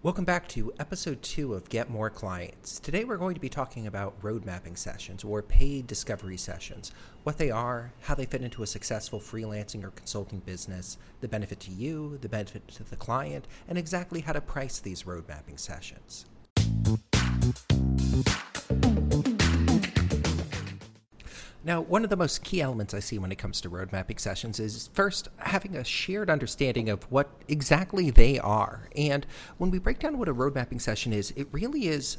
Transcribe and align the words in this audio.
Welcome 0.00 0.24
back 0.24 0.46
to 0.50 0.72
episode 0.78 1.20
two 1.22 1.54
of 1.54 1.68
Get 1.68 1.90
More 1.90 2.08
Clients. 2.08 2.78
Today 2.78 3.02
we're 3.02 3.16
going 3.16 3.34
to 3.34 3.40
be 3.40 3.48
talking 3.48 3.88
about 3.88 4.14
road 4.22 4.46
mapping 4.46 4.76
sessions 4.76 5.24
or 5.24 5.42
paid 5.42 5.88
discovery 5.88 6.36
sessions, 6.36 6.92
what 7.24 7.36
they 7.36 7.50
are, 7.50 7.90
how 8.02 8.14
they 8.14 8.24
fit 8.24 8.42
into 8.42 8.62
a 8.62 8.66
successful 8.68 9.18
freelancing 9.18 9.82
or 9.82 9.90
consulting 9.90 10.38
business, 10.38 10.98
the 11.20 11.26
benefit 11.26 11.58
to 11.58 11.72
you, 11.72 12.16
the 12.20 12.28
benefit 12.28 12.68
to 12.68 12.84
the 12.84 12.94
client, 12.94 13.48
and 13.66 13.76
exactly 13.76 14.20
how 14.20 14.32
to 14.32 14.40
price 14.40 14.78
these 14.78 15.04
road 15.04 15.26
mapping 15.26 15.58
sessions. 15.58 16.26
Now, 21.68 21.82
one 21.82 22.02
of 22.02 22.08
the 22.08 22.16
most 22.16 22.44
key 22.44 22.62
elements 22.62 22.94
I 22.94 23.00
see 23.00 23.18
when 23.18 23.30
it 23.30 23.36
comes 23.36 23.60
to 23.60 23.68
road 23.68 23.92
mapping 23.92 24.16
sessions 24.16 24.58
is 24.58 24.88
first 24.94 25.28
having 25.36 25.76
a 25.76 25.84
shared 25.84 26.30
understanding 26.30 26.88
of 26.88 27.02
what 27.12 27.28
exactly 27.46 28.08
they 28.08 28.38
are. 28.38 28.88
And 28.96 29.26
when 29.58 29.70
we 29.70 29.78
break 29.78 29.98
down 29.98 30.16
what 30.16 30.30
a 30.30 30.32
road 30.32 30.54
mapping 30.54 30.80
session 30.80 31.12
is, 31.12 31.30
it 31.32 31.46
really 31.52 31.88
is 31.88 32.16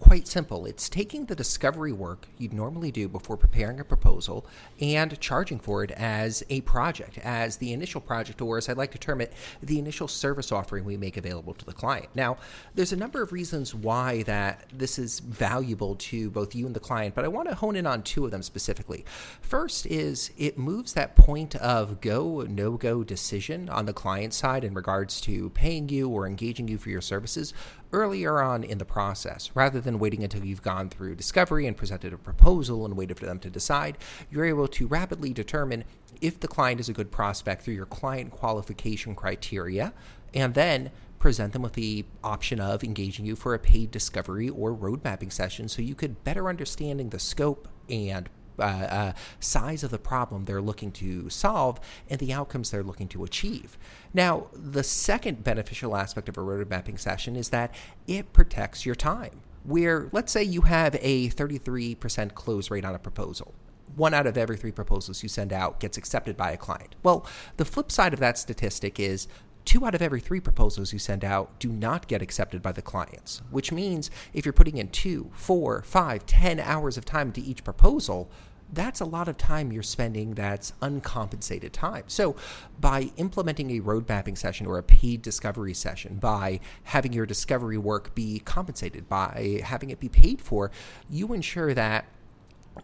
quite 0.00 0.26
simple. 0.26 0.66
It's 0.66 0.88
taking 0.88 1.26
the 1.26 1.34
discovery 1.34 1.92
work 1.92 2.26
you'd 2.38 2.52
normally 2.52 2.90
do 2.90 3.08
before 3.08 3.36
preparing 3.36 3.78
a 3.78 3.84
proposal 3.84 4.46
and 4.80 5.18
charging 5.20 5.58
for 5.58 5.84
it 5.84 5.90
as 5.92 6.42
a 6.50 6.62
project, 6.62 7.18
as 7.18 7.56
the 7.56 7.72
initial 7.72 8.00
project, 8.00 8.40
or 8.40 8.58
as 8.58 8.68
I'd 8.68 8.76
like 8.76 8.90
to 8.92 8.98
term 8.98 9.20
it, 9.20 9.32
the 9.62 9.78
initial 9.78 10.08
service 10.08 10.50
offering 10.50 10.84
we 10.84 10.96
make 10.96 11.16
available 11.16 11.54
to 11.54 11.64
the 11.64 11.72
client. 11.72 12.08
Now, 12.14 12.38
there's 12.74 12.92
a 12.92 12.96
number 12.96 13.22
of 13.22 13.32
reasons 13.32 13.74
why 13.74 14.22
that 14.24 14.64
this 14.72 14.98
is 14.98 15.20
valuable 15.20 15.94
to 15.96 16.30
both 16.30 16.54
you 16.54 16.66
and 16.66 16.74
the 16.74 16.80
client, 16.80 17.14
but 17.14 17.24
I 17.24 17.28
want 17.28 17.48
to 17.48 17.54
hone 17.54 17.76
in 17.76 17.86
on 17.86 18.02
two 18.02 18.24
of 18.24 18.30
them 18.30 18.42
specifically. 18.42 19.04
First 19.40 19.86
is 19.86 20.30
it 20.36 20.58
moves 20.58 20.92
that 20.94 21.16
point 21.16 21.54
of 21.56 22.00
go, 22.00 22.46
no 22.48 22.72
go 22.72 23.04
decision 23.04 23.68
on 23.68 23.86
the 23.86 23.92
client 23.92 24.34
side 24.34 24.64
in 24.64 24.74
regards 24.74 25.20
to 25.22 25.50
paying 25.50 25.88
you 25.88 26.08
or 26.08 26.26
engaging 26.26 26.68
you 26.68 26.78
for 26.78 26.90
your 26.90 27.00
services 27.00 27.54
earlier 27.92 28.40
on 28.40 28.64
in 28.64 28.78
the 28.78 28.84
process. 28.84 29.50
Rather 29.54 29.80
than 29.80 29.98
waiting 29.98 30.22
until 30.22 30.44
you've 30.44 30.62
gone 30.62 30.88
through 30.88 31.14
discovery 31.14 31.66
and 31.66 31.76
presented 31.76 32.12
a 32.12 32.18
proposal 32.18 32.84
and 32.84 32.96
waited 32.96 33.18
for 33.18 33.26
them 33.26 33.38
to 33.40 33.50
decide, 33.50 33.98
you're 34.30 34.44
able 34.44 34.68
to 34.68 34.86
rapidly 34.86 35.32
determine 35.32 35.84
if 36.20 36.40
the 36.40 36.48
client 36.48 36.80
is 36.80 36.88
a 36.88 36.92
good 36.92 37.10
prospect 37.10 37.62
through 37.62 37.74
your 37.74 37.86
client 37.86 38.30
qualification 38.30 39.14
criteria 39.14 39.92
and 40.34 40.54
then 40.54 40.90
present 41.18 41.52
them 41.52 41.62
with 41.62 41.72
the 41.72 42.04
option 42.22 42.60
of 42.60 42.84
engaging 42.84 43.26
you 43.26 43.34
for 43.34 43.54
a 43.54 43.58
paid 43.58 43.90
discovery 43.90 44.48
or 44.48 44.72
road 44.72 45.02
mapping 45.02 45.30
session 45.30 45.68
so 45.68 45.82
you 45.82 45.94
could 45.94 46.22
better 46.24 46.48
understanding 46.48 47.10
the 47.10 47.18
scope 47.18 47.68
and 47.88 48.28
uh, 48.58 48.62
uh, 48.62 49.12
size 49.40 49.82
of 49.82 49.90
the 49.90 49.98
problem 49.98 50.44
they're 50.44 50.60
looking 50.60 50.90
to 50.92 51.28
solve 51.30 51.80
and 52.08 52.18
the 52.18 52.32
outcomes 52.32 52.70
they're 52.70 52.82
looking 52.82 53.08
to 53.08 53.24
achieve. 53.24 53.78
Now, 54.12 54.46
the 54.52 54.82
second 54.82 55.44
beneficial 55.44 55.96
aspect 55.96 56.28
of 56.28 56.36
a 56.36 56.42
road 56.42 56.68
mapping 56.68 56.98
session 56.98 57.36
is 57.36 57.50
that 57.50 57.74
it 58.06 58.32
protects 58.32 58.86
your 58.86 58.94
time. 58.94 59.42
Where, 59.64 60.08
let's 60.12 60.32
say, 60.32 60.42
you 60.42 60.62
have 60.62 60.96
a 61.00 61.28
33% 61.28 62.34
close 62.34 62.70
rate 62.70 62.84
on 62.84 62.94
a 62.94 62.98
proposal 62.98 63.54
one 63.96 64.14
out 64.14 64.26
of 64.26 64.38
every 64.38 64.56
three 64.56 64.70
proposals 64.70 65.22
you 65.22 65.28
send 65.28 65.52
out 65.52 65.80
gets 65.80 65.96
accepted 65.96 66.36
by 66.36 66.52
a 66.52 66.56
client. 66.56 66.94
Well, 67.02 67.26
the 67.56 67.64
flip 67.64 67.90
side 67.90 68.12
of 68.12 68.20
that 68.20 68.38
statistic 68.38 69.00
is 69.00 69.28
two 69.68 69.84
out 69.84 69.94
of 69.94 70.00
every 70.00 70.18
three 70.18 70.40
proposals 70.40 70.94
you 70.94 70.98
send 70.98 71.22
out 71.22 71.58
do 71.58 71.68
not 71.68 72.08
get 72.08 72.22
accepted 72.22 72.62
by 72.62 72.72
the 72.72 72.80
clients, 72.80 73.42
which 73.50 73.70
means 73.70 74.10
if 74.32 74.46
you're 74.46 74.52
putting 74.54 74.78
in 74.78 74.88
two, 74.88 75.30
four, 75.34 75.82
five, 75.82 76.24
ten 76.24 76.58
hours 76.58 76.96
of 76.96 77.04
time 77.04 77.26
into 77.26 77.42
each 77.42 77.62
proposal, 77.62 78.30
that's 78.72 79.00
a 79.00 79.04
lot 79.04 79.28
of 79.28 79.36
time 79.36 79.70
you're 79.70 79.82
spending 79.82 80.32
that's 80.32 80.72
uncompensated 80.80 81.74
time. 81.74 82.04
So, 82.06 82.34
by 82.80 83.10
implementing 83.18 83.70
a 83.72 83.80
road 83.80 84.08
mapping 84.08 84.36
session 84.36 84.64
or 84.66 84.78
a 84.78 84.82
paid 84.82 85.20
discovery 85.20 85.74
session, 85.74 86.16
by 86.16 86.60
having 86.84 87.12
your 87.12 87.26
discovery 87.26 87.76
work 87.76 88.14
be 88.14 88.38
compensated, 88.38 89.06
by 89.06 89.60
having 89.62 89.90
it 89.90 90.00
be 90.00 90.08
paid 90.08 90.40
for, 90.40 90.70
you 91.10 91.34
ensure 91.34 91.74
that 91.74 92.06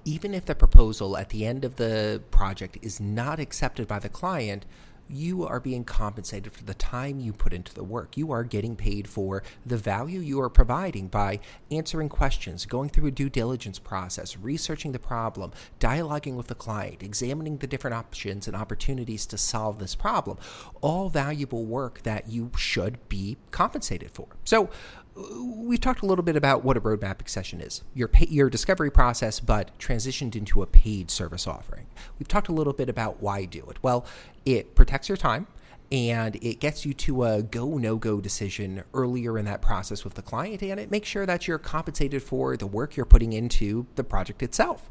even 0.05 0.35
if 0.35 0.45
the 0.45 0.55
proposal 0.55 1.17
at 1.17 1.31
the 1.31 1.47
end 1.47 1.65
of 1.65 1.77
the 1.77 2.21
project 2.31 2.77
is 2.83 3.01
not 3.01 3.41
accepted 3.41 3.89
by 3.89 3.99
the 3.99 4.11
client, 4.11 4.67
you 5.09 5.47
are 5.47 5.61
being 5.61 5.85
compensated 5.85 6.53
for 6.53 6.65
the 6.65 6.75
time 6.75 7.21
you 7.21 7.33
put 7.33 7.53
into 7.53 7.75
the 7.75 7.85
work. 7.85 8.17
You 8.17 8.33
are 8.33 8.45
getting 8.45 8.77
paid 8.77 9.09
for 9.09 9.43
the 9.65 9.77
value 9.77 10.21
you 10.21 10.41
are 10.41 10.49
providing 10.49 11.09
by 11.09 11.41
answering 11.71 12.09
questions, 12.09 12.67
going 12.67 12.89
through 12.89 13.07
a 13.07 13.11
due 13.11 13.29
diligence 13.29 13.79
process, 13.79 14.37
researching 14.37 14.93
the 14.93 14.99
problem, 14.99 15.53
dialoguing 15.81 16.37
with 16.37 16.49
the 16.49 16.55
client, 16.55 17.03
examining 17.03 17.59
the 17.59 17.67
different 17.67 17.95
options 17.95 18.47
and 18.47 18.57
opportunities 18.57 19.27
to 19.27 19.39
solve 19.39 19.79
this 19.79 19.95
problem. 19.95 20.39
All 20.81 21.09
valuable 21.09 21.65
work 21.65 22.03
that 22.03 22.29
you 22.29 22.51
should 22.57 23.09
be 23.09 23.37
compensated 23.51 24.11
for. 24.11 24.29
So, 24.45 24.71
we've 25.17 25.81
talked 25.81 26.03
a 26.03 26.07
little 26.07 26.25
bit 26.25 26.37
about 26.37 26.65
what 26.65 26.77
a 26.77 26.81
road 26.81 27.01
mapping 27.01 27.27
session 27.29 27.61
is 27.61 27.83
your, 27.95 28.09
pay, 28.09 28.27
your 28.27 28.51
discovery 28.51 28.91
process, 28.91 29.41
but 29.41 29.77
transitioned 29.79 30.35
into 30.35 30.63
a 30.63 30.67
paid 30.67 31.11
service 31.11 31.47
offering. 31.47 31.87
We've 32.19 32.29
talked 32.29 32.49
a 32.49 32.53
little 32.53 32.73
bit 32.73 32.89
about 32.89 33.23
why 33.23 33.45
do 33.45 33.65
it. 33.71 33.79
Well, 33.83 34.05
it 34.45 34.75
protects 34.75 35.09
your 35.09 35.17
time 35.17 35.47
and 35.93 36.37
it 36.37 36.61
gets 36.61 36.85
you 36.85 36.95
to 36.95 37.25
a 37.25 37.43
go 37.43 37.79
no 37.79 37.97
go 37.97 38.21
decision 38.21 38.83
earlier 38.95 39.39
in 39.39 39.45
that 39.45 39.63
process 39.63 40.03
with 40.03 40.15
the 40.15 40.23
client 40.23 40.63
and 40.63 40.81
it 40.81 40.91
makes 40.91 41.09
sure 41.09 41.27
that 41.27 41.47
you're 41.47 41.59
compensated 41.59 42.23
for 42.23 42.57
the 42.57 42.67
work 42.67 42.97
you're 42.97 43.07
putting 43.07 43.33
into 43.33 43.87
the 43.95 44.03
project 44.05 44.43
itself. 44.43 44.89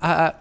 Uh, 0.00 0.32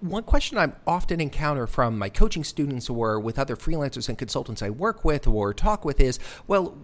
one 0.00 0.22
question 0.22 0.58
I 0.58 0.72
often 0.86 1.20
encounter 1.20 1.66
from 1.66 1.98
my 1.98 2.08
coaching 2.08 2.44
students 2.44 2.90
or 2.90 3.18
with 3.18 3.38
other 3.38 3.56
freelancers 3.56 4.08
and 4.08 4.18
consultants 4.18 4.62
I 4.62 4.70
work 4.70 5.04
with 5.04 5.26
or 5.26 5.54
talk 5.54 5.84
with 5.84 6.00
is, 6.00 6.18
well, 6.46 6.76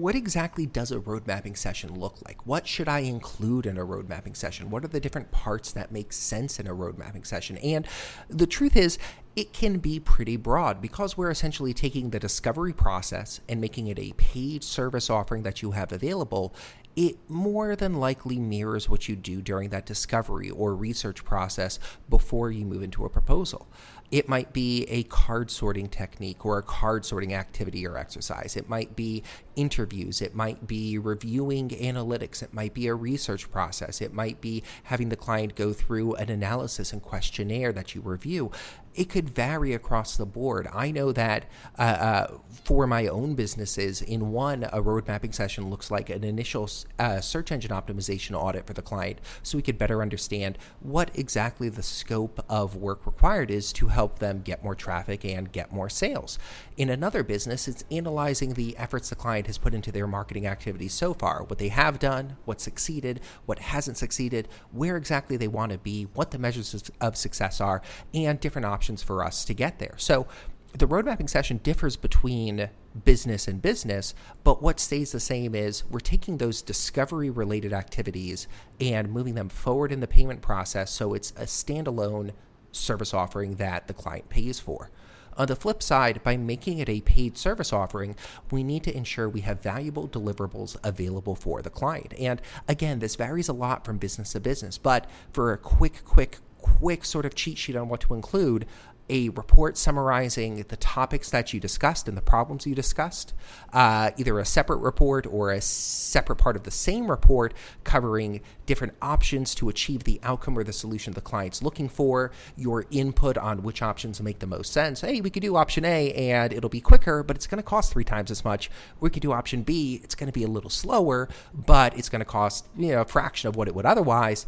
what 0.00 0.14
exactly 0.14 0.66
does 0.66 0.92
a 0.92 0.98
road 0.98 1.26
mapping 1.26 1.54
session 1.54 1.94
look 1.94 2.16
like? 2.26 2.46
What 2.46 2.66
should 2.66 2.88
I 2.88 3.00
include 3.00 3.66
in 3.66 3.76
a 3.76 3.84
road 3.84 4.08
mapping 4.08 4.34
session? 4.34 4.70
What 4.70 4.84
are 4.84 4.88
the 4.88 5.00
different 5.00 5.30
parts 5.30 5.72
that 5.72 5.92
make 5.92 6.12
sense 6.12 6.58
in 6.58 6.66
a 6.66 6.74
road 6.74 6.96
mapping 6.96 7.24
session? 7.24 7.58
And 7.58 7.86
the 8.28 8.46
truth 8.46 8.76
is, 8.76 8.98
it 9.36 9.52
can 9.52 9.78
be 9.78 10.00
pretty 10.00 10.36
broad 10.36 10.82
because 10.82 11.16
we're 11.16 11.30
essentially 11.30 11.72
taking 11.72 12.10
the 12.10 12.18
discovery 12.18 12.72
process 12.72 13.40
and 13.48 13.60
making 13.60 13.86
it 13.86 13.98
a 13.98 14.12
paid 14.12 14.64
service 14.64 15.08
offering 15.08 15.44
that 15.44 15.62
you 15.62 15.70
have 15.70 15.92
available. 15.92 16.54
It 16.96 17.16
more 17.28 17.76
than 17.76 17.94
likely 17.94 18.38
mirrors 18.38 18.88
what 18.88 19.08
you 19.08 19.16
do 19.16 19.40
during 19.40 19.70
that 19.70 19.86
discovery 19.86 20.50
or 20.50 20.74
research 20.74 21.24
process 21.24 21.78
before 22.08 22.50
you 22.50 22.64
move 22.64 22.82
into 22.82 23.04
a 23.04 23.08
proposal. 23.08 23.68
It 24.10 24.28
might 24.28 24.52
be 24.52 24.84
a 24.84 25.04
card 25.04 25.50
sorting 25.50 25.88
technique 25.88 26.44
or 26.44 26.58
a 26.58 26.62
card 26.62 27.04
sorting 27.04 27.32
activity 27.32 27.86
or 27.86 27.96
exercise. 27.96 28.56
It 28.56 28.68
might 28.68 28.96
be 28.96 29.22
interviews. 29.60 30.22
It 30.22 30.34
might 30.34 30.66
be 30.66 30.96
reviewing 30.96 31.68
analytics. 31.68 32.42
It 32.42 32.54
might 32.54 32.72
be 32.72 32.86
a 32.86 32.94
research 32.94 33.50
process. 33.50 34.00
It 34.00 34.14
might 34.14 34.40
be 34.40 34.62
having 34.84 35.10
the 35.10 35.16
client 35.16 35.54
go 35.54 35.72
through 35.72 36.14
an 36.14 36.30
analysis 36.30 36.92
and 36.92 37.02
questionnaire 37.02 37.72
that 37.72 37.94
you 37.94 38.00
review 38.00 38.50
it 38.94 39.08
could 39.08 39.30
vary 39.30 39.72
across 39.72 40.16
the 40.16 40.26
board. 40.26 40.68
I 40.72 40.90
know 40.90 41.12
that 41.12 41.46
uh, 41.78 41.82
uh, 41.82 42.38
for 42.64 42.86
my 42.86 43.06
own 43.06 43.34
businesses, 43.34 44.02
in 44.02 44.32
one, 44.32 44.68
a 44.72 44.82
road 44.82 45.06
mapping 45.06 45.32
session 45.32 45.70
looks 45.70 45.90
like 45.90 46.10
an 46.10 46.24
initial 46.24 46.68
uh, 46.98 47.20
search 47.20 47.52
engine 47.52 47.70
optimization 47.70 48.34
audit 48.34 48.66
for 48.66 48.72
the 48.72 48.82
client 48.82 49.20
so 49.42 49.56
we 49.56 49.62
could 49.62 49.78
better 49.78 50.02
understand 50.02 50.58
what 50.80 51.10
exactly 51.14 51.68
the 51.68 51.82
scope 51.82 52.44
of 52.48 52.76
work 52.76 53.06
required 53.06 53.50
is 53.50 53.72
to 53.74 53.88
help 53.88 54.18
them 54.18 54.42
get 54.42 54.64
more 54.64 54.74
traffic 54.74 55.24
and 55.24 55.52
get 55.52 55.72
more 55.72 55.88
sales. 55.88 56.38
In 56.76 56.90
another 56.90 57.22
business, 57.22 57.68
it's 57.68 57.84
analyzing 57.90 58.54
the 58.54 58.76
efforts 58.76 59.10
the 59.10 59.16
client 59.16 59.46
has 59.50 59.58
put 59.58 59.74
into 59.74 59.92
their 59.92 60.06
marketing 60.06 60.46
activities 60.46 60.94
so 60.94 61.12
far, 61.12 61.42
what 61.44 61.58
they 61.58 61.68
have 61.68 61.98
done, 61.98 62.36
what 62.44 62.60
succeeded, 62.60 63.20
what 63.46 63.58
hasn't 63.58 63.98
succeeded, 63.98 64.48
where 64.70 64.96
exactly 64.96 65.36
they 65.36 65.48
want 65.48 65.72
to 65.72 65.78
be, 65.78 66.04
what 66.14 66.30
the 66.30 66.38
measures 66.38 66.90
of 67.00 67.16
success 67.16 67.60
are, 67.60 67.82
and 68.14 68.40
different 68.40 68.66
options 68.66 69.02
for 69.02 69.24
us 69.24 69.44
to 69.44 69.54
get 69.54 69.78
there. 69.78 69.94
So 69.96 70.26
the 70.72 70.86
road 70.86 71.04
mapping 71.04 71.28
session 71.28 71.58
differs 71.62 71.96
between 71.96 72.70
business 73.04 73.48
and 73.48 73.60
business, 73.60 74.14
but 74.44 74.62
what 74.62 74.78
stays 74.78 75.12
the 75.12 75.20
same 75.20 75.54
is 75.54 75.84
we're 75.90 76.00
taking 76.00 76.36
those 76.36 76.62
discovery 76.62 77.30
related 77.30 77.72
activities 77.72 78.46
and 78.80 79.10
moving 79.10 79.34
them 79.34 79.48
forward 79.48 79.90
in 79.90 80.00
the 80.00 80.06
payment 80.06 80.42
process 80.42 80.90
so 80.90 81.12
it's 81.14 81.32
a 81.32 81.44
standalone 81.44 82.32
service 82.72 83.12
offering 83.12 83.56
that 83.56 83.88
the 83.88 83.94
client 83.94 84.28
pays 84.28 84.60
for. 84.60 84.90
On 85.40 85.46
the 85.46 85.56
flip 85.56 85.82
side, 85.82 86.22
by 86.22 86.36
making 86.36 86.80
it 86.80 86.88
a 86.90 87.00
paid 87.00 87.38
service 87.38 87.72
offering, 87.72 88.14
we 88.50 88.62
need 88.62 88.84
to 88.84 88.94
ensure 88.94 89.26
we 89.26 89.40
have 89.40 89.62
valuable 89.62 90.06
deliverables 90.06 90.76
available 90.84 91.34
for 91.34 91.62
the 91.62 91.70
client. 91.70 92.12
And 92.18 92.42
again, 92.68 92.98
this 92.98 93.16
varies 93.16 93.48
a 93.48 93.54
lot 93.54 93.86
from 93.86 93.96
business 93.96 94.32
to 94.32 94.40
business, 94.40 94.76
but 94.76 95.08
for 95.32 95.54
a 95.54 95.56
quick, 95.56 96.04
quick 96.04 96.40
quick 96.60 97.06
sort 97.06 97.24
of 97.24 97.34
cheat 97.34 97.56
sheet 97.56 97.74
on 97.74 97.88
what 97.88 98.00
to 98.02 98.12
include, 98.12 98.66
a 99.10 99.28
report 99.30 99.76
summarizing 99.76 100.64
the 100.68 100.76
topics 100.76 101.30
that 101.30 101.52
you 101.52 101.60
discussed 101.60 102.08
and 102.08 102.16
the 102.16 102.22
problems 102.22 102.64
you 102.64 102.74
discussed, 102.74 103.34
uh, 103.72 104.12
either 104.16 104.38
a 104.38 104.44
separate 104.44 104.78
report 104.78 105.26
or 105.26 105.50
a 105.50 105.60
separate 105.60 106.36
part 106.36 106.56
of 106.56 106.62
the 106.62 106.70
same 106.70 107.10
report 107.10 107.52
covering 107.84 108.40
different 108.66 108.94
options 109.02 109.54
to 109.56 109.68
achieve 109.68 110.04
the 110.04 110.20
outcome 110.22 110.56
or 110.56 110.62
the 110.62 110.72
solution 110.72 111.12
the 111.12 111.20
client's 111.20 111.60
looking 111.60 111.88
for, 111.88 112.30
your 112.56 112.86
input 112.92 113.36
on 113.36 113.62
which 113.62 113.82
options 113.82 114.20
make 114.22 114.38
the 114.38 114.46
most 114.46 114.72
sense. 114.72 115.00
Hey, 115.00 115.20
we 115.20 115.28
could 115.28 115.42
do 115.42 115.56
option 115.56 115.84
A 115.84 116.12
and 116.12 116.52
it'll 116.52 116.70
be 116.70 116.80
quicker, 116.80 117.24
but 117.24 117.36
it's 117.36 117.48
going 117.48 117.58
to 117.58 117.68
cost 117.68 117.92
three 117.92 118.04
times 118.04 118.30
as 118.30 118.44
much. 118.44 118.70
We 119.00 119.10
could 119.10 119.22
do 119.22 119.32
option 119.32 119.62
B, 119.62 120.00
it's 120.04 120.14
going 120.14 120.28
to 120.28 120.32
be 120.32 120.44
a 120.44 120.48
little 120.48 120.70
slower, 120.70 121.28
but 121.52 121.98
it's 121.98 122.08
going 122.08 122.20
to 122.20 122.24
cost 122.24 122.68
you 122.76 122.92
know 122.92 123.00
a 123.00 123.04
fraction 123.04 123.48
of 123.48 123.56
what 123.56 123.66
it 123.66 123.74
would 123.74 123.86
otherwise. 123.86 124.46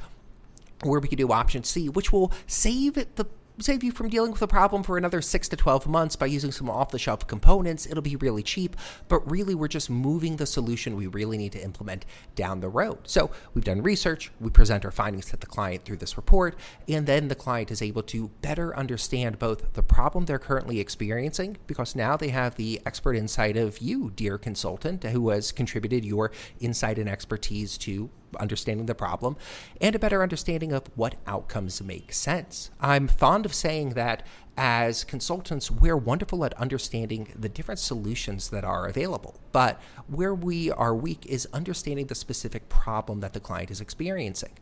Or 0.85 0.99
we 0.99 1.09
could 1.09 1.19
do 1.19 1.31
option 1.31 1.63
C, 1.65 1.89
which 1.89 2.13
will 2.13 2.33
save 2.47 2.95
the 2.95 3.27
save 3.59 3.85
you 3.85 3.93
from 3.93 4.09
dealing 4.09 4.33
with 4.33 4.43
a 4.43 4.47
problem 4.47 4.83
for 4.83 4.97
another 4.97 5.21
six 5.21 5.49
to 5.49 5.57
12 5.57 5.87
months 5.87 6.17
by 6.17 6.27
using 6.27 6.53
some 6.53 6.71
off 6.71 6.91
the 6.91 6.99
shelf 6.99 7.27
components. 7.27 7.87
It'll 7.87 8.03
be 8.03 8.17
really 8.17 8.43
cheap, 8.43 8.77
but 9.09 9.31
really 9.31 9.55
we're 9.55 9.69
just 9.69 9.91
moving 9.91 10.37
the 10.37 10.47
solution 10.47 10.97
we 10.97 11.07
really 11.07 11.37
need 11.37 11.53
to 11.53 11.63
implement 11.63 12.05
down 12.35 12.61
the 12.61 12.69
road. 12.69 12.99
So 13.05 13.31
we've 13.55 13.65
done 13.65 13.83
research, 13.83 14.31
we 14.41 14.51
present 14.51 14.85
our 14.85 14.91
findings 14.91 15.27
to 15.27 15.37
the 15.37 15.47
client 15.47 15.85
through 15.85 15.99
this 15.99 16.17
report, 16.17 16.59
and 16.89 17.07
then 17.07 17.29
the 17.29 17.35
client 17.35 17.71
is 17.71 17.83
able 17.83 18.03
to 18.05 18.29
better 18.41 18.77
understand 18.77 19.39
both 19.39 19.73
the 19.75 19.83
problem 19.83 20.25
they're 20.25 20.39
currently 20.39 20.81
experiencing, 20.81 21.59
because 21.67 21.95
now 21.95 22.17
they 22.17 22.29
have 22.29 22.55
the 22.57 22.81
expert 22.87 23.15
insight 23.15 23.57
of 23.57 23.79
you, 23.79 24.11
dear 24.11 24.39
consultant, 24.39 25.05
who 25.05 25.31
has 25.31 25.53
contributed 25.53 26.05
your 26.05 26.33
insight 26.61 26.99
and 26.99 27.09
expertise 27.09 27.77
to 27.79 28.11
understanding 28.39 28.87
the 28.87 28.95
problem 28.95 29.37
and 29.81 29.95
a 29.95 29.99
better 29.99 30.23
understanding 30.23 30.73
of 30.73 30.85
what 30.95 31.17
outcomes 31.27 31.83
make 31.83 32.13
sense. 32.13 32.71
I'm 32.81 33.09
fond 33.09 33.47
of 33.47 33.55
saying 33.55 33.91
that 33.91 34.27
as 34.57 35.05
consultants, 35.05 35.71
we're 35.71 35.97
wonderful 35.97 36.45
at 36.45 36.53
understanding 36.55 37.33
the 37.35 37.49
different 37.49 37.79
solutions 37.79 38.51
that 38.51 38.65
are 38.65 38.87
available. 38.87 39.41
But 39.51 39.81
where 40.09 40.35
we 40.35 40.71
are 40.71 40.95
weak 40.95 41.25
is 41.27 41.49
understanding 41.53 42.07
the 42.07 42.15
specific 42.15 42.69
problem 42.69 43.21
that 43.21 43.33
the 43.33 43.41
client 43.41 43.71
is 43.71 43.81
experiencing. 43.81 44.53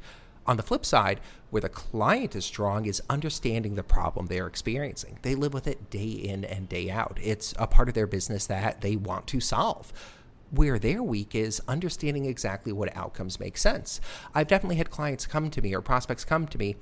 On 0.47 0.57
the 0.57 0.63
flip 0.63 0.87
side, 0.87 1.21
where 1.51 1.61
the 1.61 1.69
client 1.69 2.35
is 2.35 2.45
strong 2.45 2.87
is 2.87 3.03
understanding 3.11 3.75
the 3.75 3.83
problem 3.83 4.27
they 4.27 4.41
are 4.41 4.47
experiencing. 4.47 5.19
They 5.23 5.35
live 5.35 5.53
with 5.53 5.67
it 5.67 5.91
day 5.91 6.09
in 6.09 6.45
and 6.45 6.69
day 6.69 6.91
out. 6.91 7.19
It's 7.23 7.53
a 7.59 7.67
part 7.67 7.89
of 7.89 7.95
their 7.95 8.07
business 8.07 8.47
that 8.47 8.81
they 8.81 8.97
want 8.97 9.27
to 9.29 9.41
solve 9.41 9.93
where 10.51 10.79
they're 10.79 11.03
weak 11.03 11.35
is 11.35 11.61
understanding 11.69 12.25
exactly 12.25 12.73
what 12.73 12.95
outcomes 12.97 13.39
make 13.41 13.57
sense. 13.57 14.01
I've 14.35 14.49
definitely 14.49 14.77
had 14.77 14.91
clients 14.91 15.27
come 15.27 15.51
to 15.51 15.63
me 15.63 15.75
or 15.75 15.81
prospects 15.81 16.25
come 16.25 16.47
to 16.49 16.59
me 16.59 16.77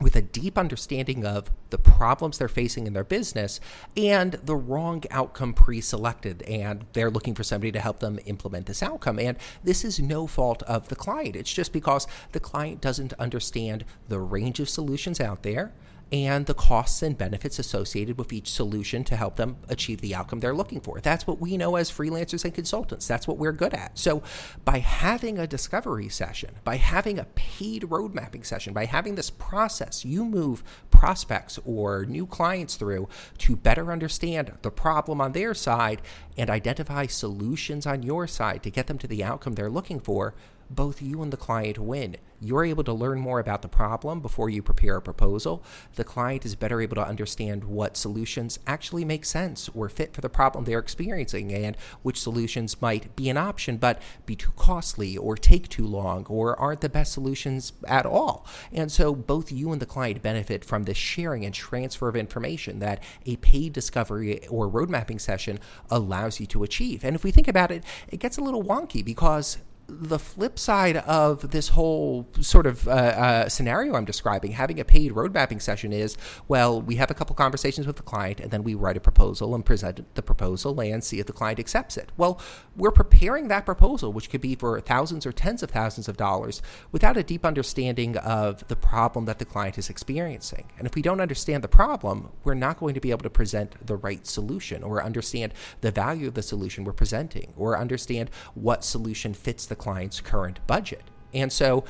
with 0.00 0.16
a 0.16 0.22
deep 0.22 0.58
understanding 0.58 1.24
of 1.24 1.50
the 1.70 1.78
problems 1.78 2.38
they're 2.38 2.48
facing 2.48 2.86
in 2.86 2.92
their 2.92 3.04
business 3.04 3.60
and 3.96 4.32
the 4.32 4.56
wrong 4.56 5.02
outcome 5.10 5.54
pre 5.54 5.80
selected. 5.80 6.42
And 6.42 6.86
they're 6.92 7.10
looking 7.10 7.34
for 7.34 7.44
somebody 7.44 7.72
to 7.72 7.80
help 7.80 8.00
them 8.00 8.18
implement 8.26 8.66
this 8.66 8.82
outcome. 8.82 9.18
And 9.18 9.38
this 9.62 9.84
is 9.84 10.00
no 10.00 10.26
fault 10.26 10.62
of 10.64 10.88
the 10.88 10.96
client. 10.96 11.36
It's 11.36 11.52
just 11.52 11.72
because 11.72 12.06
the 12.32 12.40
client 12.40 12.80
doesn't 12.80 13.12
understand 13.14 13.84
the 14.08 14.20
range 14.20 14.60
of 14.60 14.68
solutions 14.68 15.20
out 15.20 15.42
there 15.42 15.72
and 16.12 16.46
the 16.46 16.54
costs 16.54 17.02
and 17.02 17.16
benefits 17.16 17.58
associated 17.58 18.18
with 18.18 18.32
each 18.32 18.50
solution 18.50 19.04
to 19.04 19.16
help 19.16 19.36
them 19.36 19.56
achieve 19.68 20.00
the 20.00 20.14
outcome 20.14 20.40
they're 20.40 20.54
looking 20.54 20.80
for. 20.80 21.00
That's 21.00 21.26
what 21.26 21.40
we 21.40 21.56
know 21.56 21.76
as 21.76 21.90
freelancers 21.90 22.44
and 22.44 22.54
consultants. 22.54 23.08
That's 23.08 23.26
what 23.26 23.38
we're 23.38 23.52
good 23.52 23.74
at. 23.74 23.98
So, 23.98 24.22
by 24.64 24.78
having 24.78 25.38
a 25.38 25.46
discovery 25.46 26.08
session, 26.08 26.56
by 26.62 26.76
having 26.76 27.18
a 27.18 27.24
paid 27.34 27.90
road 27.90 28.14
mapping 28.14 28.44
session, 28.44 28.72
by 28.72 28.84
having 28.84 29.14
this 29.14 29.30
process, 29.30 30.04
you 30.04 30.24
move 30.24 30.62
prospects 30.90 31.58
or 31.64 32.04
new 32.04 32.26
clients 32.26 32.76
through 32.76 33.08
to 33.38 33.56
better 33.56 33.90
understand 33.90 34.52
the 34.62 34.70
problem 34.70 35.20
on 35.20 35.32
their 35.32 35.54
side 35.54 36.00
and 36.36 36.50
identify 36.50 37.06
solutions 37.06 37.86
on 37.86 38.02
your 38.02 38.26
side 38.26 38.62
to 38.62 38.70
get 38.70 38.86
them 38.86 38.98
to 38.98 39.06
the 39.06 39.24
outcome 39.24 39.54
they're 39.54 39.70
looking 39.70 40.00
for 40.00 40.34
both 40.70 41.02
you 41.02 41.22
and 41.22 41.32
the 41.32 41.36
client 41.36 41.78
win. 41.78 42.16
You're 42.40 42.64
able 42.64 42.84
to 42.84 42.92
learn 42.92 43.20
more 43.20 43.40
about 43.40 43.62
the 43.62 43.68
problem 43.68 44.20
before 44.20 44.50
you 44.50 44.62
prepare 44.62 44.96
a 44.96 45.02
proposal. 45.02 45.64
The 45.94 46.04
client 46.04 46.44
is 46.44 46.54
better 46.54 46.80
able 46.80 46.96
to 46.96 47.06
understand 47.06 47.64
what 47.64 47.96
solutions 47.96 48.58
actually 48.66 49.04
make 49.04 49.24
sense 49.24 49.70
or 49.74 49.88
fit 49.88 50.12
for 50.12 50.20
the 50.20 50.28
problem 50.28 50.64
they're 50.64 50.78
experiencing 50.78 51.54
and 51.54 51.74
which 52.02 52.20
solutions 52.20 52.82
might 52.82 53.16
be 53.16 53.30
an 53.30 53.38
option 53.38 53.78
but 53.78 54.02
be 54.26 54.36
too 54.36 54.52
costly 54.56 55.16
or 55.16 55.36
take 55.36 55.68
too 55.68 55.86
long 55.86 56.26
or 56.26 56.58
aren't 56.60 56.82
the 56.82 56.88
best 56.88 57.12
solutions 57.12 57.72
at 57.88 58.04
all. 58.04 58.46
And 58.72 58.92
so 58.92 59.14
both 59.14 59.50
you 59.50 59.72
and 59.72 59.80
the 59.80 59.86
client 59.86 60.20
benefit 60.20 60.66
from 60.66 60.82
the 60.82 60.94
sharing 60.94 61.46
and 61.46 61.54
transfer 61.54 62.08
of 62.08 62.16
information 62.16 62.78
that 62.80 63.02
a 63.24 63.36
paid 63.36 63.72
discovery 63.72 64.46
or 64.48 64.68
road 64.68 64.90
mapping 64.90 65.18
session 65.18 65.60
allows 65.90 66.40
you 66.40 66.46
to 66.46 66.62
achieve. 66.62 67.04
And 67.04 67.16
if 67.16 67.24
we 67.24 67.30
think 67.30 67.48
about 67.48 67.70
it, 67.70 67.84
it 68.08 68.20
gets 68.20 68.36
a 68.36 68.42
little 68.42 68.62
wonky 68.62 69.02
because 69.02 69.58
the 69.86 70.18
flip 70.18 70.58
side 70.58 70.96
of 70.96 71.50
this 71.50 71.68
whole 71.68 72.26
sort 72.40 72.66
of 72.66 72.88
uh, 72.88 72.90
uh, 72.90 73.48
scenario 73.48 73.94
I'm 73.94 74.04
describing, 74.04 74.52
having 74.52 74.80
a 74.80 74.84
paid 74.84 75.12
road 75.12 75.34
mapping 75.34 75.60
session 75.60 75.92
is 75.92 76.16
well, 76.48 76.80
we 76.80 76.96
have 76.96 77.10
a 77.10 77.14
couple 77.14 77.36
conversations 77.36 77.86
with 77.86 77.96
the 77.96 78.02
client 78.02 78.40
and 78.40 78.50
then 78.50 78.64
we 78.64 78.74
write 78.74 78.96
a 78.96 79.00
proposal 79.00 79.54
and 79.54 79.64
present 79.64 80.14
the 80.14 80.22
proposal 80.22 80.80
and 80.80 81.04
see 81.04 81.20
if 81.20 81.26
the 81.26 81.32
client 81.32 81.58
accepts 81.58 81.96
it. 81.96 82.10
Well, 82.16 82.40
we're 82.76 82.90
preparing 82.90 83.48
that 83.48 83.66
proposal, 83.66 84.12
which 84.12 84.30
could 84.30 84.40
be 84.40 84.54
for 84.54 84.80
thousands 84.80 85.26
or 85.26 85.32
tens 85.32 85.62
of 85.62 85.70
thousands 85.70 86.08
of 86.08 86.16
dollars, 86.16 86.62
without 86.90 87.16
a 87.16 87.22
deep 87.22 87.44
understanding 87.44 88.16
of 88.18 88.66
the 88.68 88.76
problem 88.76 89.26
that 89.26 89.38
the 89.38 89.44
client 89.44 89.78
is 89.78 89.90
experiencing. 89.90 90.70
And 90.78 90.86
if 90.86 90.94
we 90.94 91.02
don't 91.02 91.20
understand 91.20 91.62
the 91.62 91.68
problem, 91.68 92.30
we're 92.42 92.54
not 92.54 92.78
going 92.78 92.94
to 92.94 93.00
be 93.00 93.10
able 93.10 93.22
to 93.22 93.30
present 93.30 93.86
the 93.86 93.96
right 93.96 94.26
solution 94.26 94.82
or 94.82 95.02
understand 95.02 95.52
the 95.80 95.90
value 95.90 96.28
of 96.28 96.34
the 96.34 96.42
solution 96.42 96.84
we're 96.84 96.92
presenting 96.92 97.52
or 97.56 97.78
understand 97.78 98.30
what 98.54 98.84
solution 98.84 99.34
fits 99.34 99.66
the 99.66 99.73
the 99.74 99.82
client's 99.82 100.20
current 100.20 100.60
budget. 100.68 101.02
And 101.32 101.52
so 101.52 101.84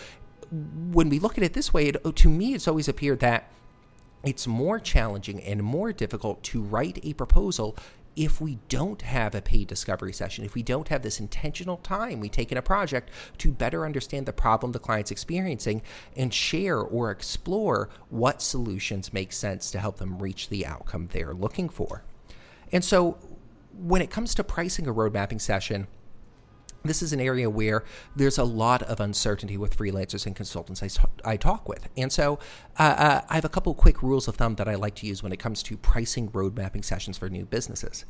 when 0.91 1.11
we 1.11 1.19
look 1.19 1.37
at 1.37 1.45
it 1.45 1.53
this 1.53 1.75
way, 1.75 1.89
it, 1.89 2.17
to 2.17 2.29
me, 2.31 2.55
it's 2.55 2.67
always 2.67 2.89
appeared 2.89 3.21
that 3.21 3.51
it's 4.25 4.47
more 4.47 4.79
challenging 4.79 5.43
and 5.43 5.63
more 5.63 5.93
difficult 5.93 6.43
to 6.45 6.63
write 6.63 6.99
a 7.03 7.13
proposal 7.13 7.77
if 8.17 8.41
we 8.41 8.59
don't 8.69 9.03
have 9.03 9.35
a 9.35 9.43
paid 9.43 9.67
discovery 9.67 10.13
session, 10.13 10.45
if 10.45 10.55
we 10.55 10.63
don't 10.63 10.89
have 10.89 11.03
this 11.03 11.19
intentional 11.19 11.79
time 11.79 12.21
we 12.21 12.29
take 12.29 12.53
in 12.53 12.57
a 12.57 12.63
project 12.63 13.11
to 13.39 13.51
better 13.53 13.85
understand 13.85 14.25
the 14.25 14.33
problem 14.33 14.73
the 14.73 14.79
client's 14.79 15.11
experiencing 15.11 15.83
and 16.17 16.33
share 16.33 16.79
or 16.79 17.11
explore 17.11 17.91
what 18.09 18.41
solutions 18.41 19.13
make 19.13 19.33
sense 19.33 19.71
to 19.73 19.81
help 19.81 19.99
them 19.99 20.19
reach 20.21 20.49
the 20.49 20.65
outcome 20.65 21.09
they're 21.13 21.35
looking 21.35 21.69
for. 21.69 22.05
And 22.73 22.85
so 22.85 23.19
when 23.77 24.01
it 24.01 24.11
comes 24.11 24.35
to 24.37 24.45
pricing 24.45 24.87
a 24.87 24.93
road 24.93 25.13
mapping 25.13 25.41
session, 25.41 25.89
this 26.85 27.03
is 27.03 27.13
an 27.13 27.21
area 27.21 27.49
where 27.49 27.83
there's 28.15 28.37
a 28.37 28.45
lot 28.45 28.83
of 28.83 29.01
uncertainty 29.01 29.57
with 29.57 29.77
freelancers 29.77 30.27
and 30.27 30.37
consultants 30.37 30.83
I, 31.25 31.37
talk 31.37 31.69
with. 31.69 31.89
And 31.97 32.13
so 32.13 32.39
uh, 32.79 32.83
uh, 32.83 33.21
I 33.29 33.35
have 33.35 33.45
a 33.45 33.49
couple 33.49 33.75
quick 33.75 34.03
rules 34.03 34.29
of 34.29 34.37
thumb 34.37 34.57
that 34.57 34.69
I 34.69 34.75
like 34.75 34.95
to 34.97 35.07
use 35.07 35.23
when 35.23 35.33
it 35.33 35.39
comes 35.39 35.63
to 35.65 35.77
pricing 35.79 36.31
road 36.33 36.57
mapping 36.57 36.83
sessions 36.83 37.17
for 37.17 37.31
new 37.31 37.47
businesses. 37.47 38.05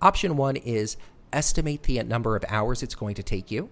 Option 0.00 0.36
one 0.36 0.56
is 0.56 0.96
estimate 1.32 1.82
the 1.82 2.02
number 2.04 2.36
of 2.36 2.44
hours 2.48 2.82
it's 2.82 2.94
going 2.94 3.16
to 3.16 3.22
take 3.22 3.50
you, 3.50 3.70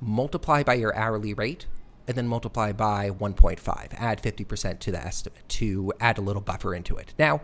multiply 0.00 0.62
by 0.62 0.74
your 0.74 0.94
hourly 0.94 1.32
rate, 1.32 1.66
and 2.06 2.16
then 2.16 2.28
multiply 2.28 2.72
by 2.72 3.10
1.5. 3.10 3.94
Add 3.98 4.22
50% 4.22 4.78
to 4.80 4.90
the 4.92 4.98
estimate 4.98 5.48
to 5.48 5.92
add 6.00 6.18
a 6.18 6.22
little 6.22 6.42
buffer 6.42 6.74
into 6.74 6.96
it. 6.96 7.14
Now, 7.18 7.42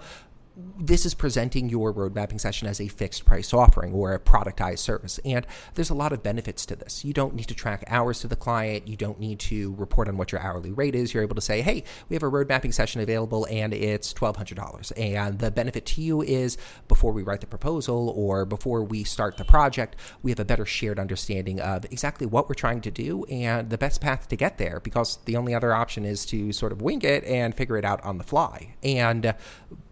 this 0.57 1.05
is 1.05 1.15
presenting 1.15 1.69
your 1.69 1.91
road 1.91 2.15
mapping 2.15 2.39
session 2.39 2.69
as 2.69 2.81
a 2.81 2.87
fixed 2.87 3.25
price 3.25 3.53
offering 3.53 3.93
or 3.93 4.13
a 4.13 4.21
productized 4.21 4.79
service. 4.79 5.19
And 5.25 5.47
there's 5.75 5.91
a 5.91 5.95
lot 5.95 6.13
of 6.13 6.23
benefits 6.23 6.65
to 6.67 6.77
this. 6.77 7.05
You 7.05 7.13
don't 7.13 7.35
need 7.35 7.49
to 7.49 7.55
track 7.55 7.85
hours 7.89 8.21
to 8.21 8.29
the 8.29 8.37
client. 8.37 8.87
You 8.87 8.97
don't 8.97 9.19
need 9.19 9.41
to 9.41 9.75
report 9.75 10.09
on 10.09 10.17
what 10.17 10.31
your 10.31 10.41
hourly 10.41 10.71
rate 10.71 10.95
is. 10.95 11.13
You're 11.13 11.25
able 11.25 11.35
to 11.35 11.41
say, 11.41 11.61
hey, 11.61 11.83
we 12.09 12.15
have 12.15 12.23
a 12.23 12.29
road 12.29 12.49
mapping 12.49 12.71
session 12.71 13.01
available 13.01 13.47
and 13.51 13.75
it's 13.75 14.13
$1,200. 14.13 14.93
And 14.97 15.39
the 15.39 15.51
benefit 15.51 15.87
to 15.87 16.03
you 16.03 16.23
is 16.23 16.57
before 16.87 17.13
we 17.13 17.23
write 17.23 17.41
the 17.41 17.47
proposal 17.47 18.13
or 18.17 18.45
before 18.45 18.85
we 18.85 19.03
start 19.03 19.37
the 19.37 19.45
project, 19.45 19.97
we 20.23 20.31
have 20.31 20.41
a 20.41 20.45
better 20.45 20.67
shared 20.67 21.01
understanding 21.01 21.61
of 21.61 21.85
exactly 21.87 22.27
what 22.27 22.49
we're 22.49 22.55
trying 22.55 22.81
to 22.83 22.91
do 22.93 23.25
and 23.25 23.71
the 23.71 23.79
best 23.79 24.01
path 24.01 24.29
to 24.29 24.37
get 24.37 24.59
there 24.59 24.79
because 24.81 25.19
the 25.25 25.37
only 25.37 25.55
other 25.55 25.75
option 25.75 26.05
is 26.05 26.25
to 26.27 26.53
sort 26.53 26.71
of 26.71 26.81
wing 26.81 27.03
it 27.03 27.25
and 27.25 27.57
figure 27.57 27.77
it 27.77 27.85
out 27.85 28.03
on 28.05 28.19
the 28.19 28.25
fly. 28.25 28.75
And 28.83 29.27
uh, 29.27 29.35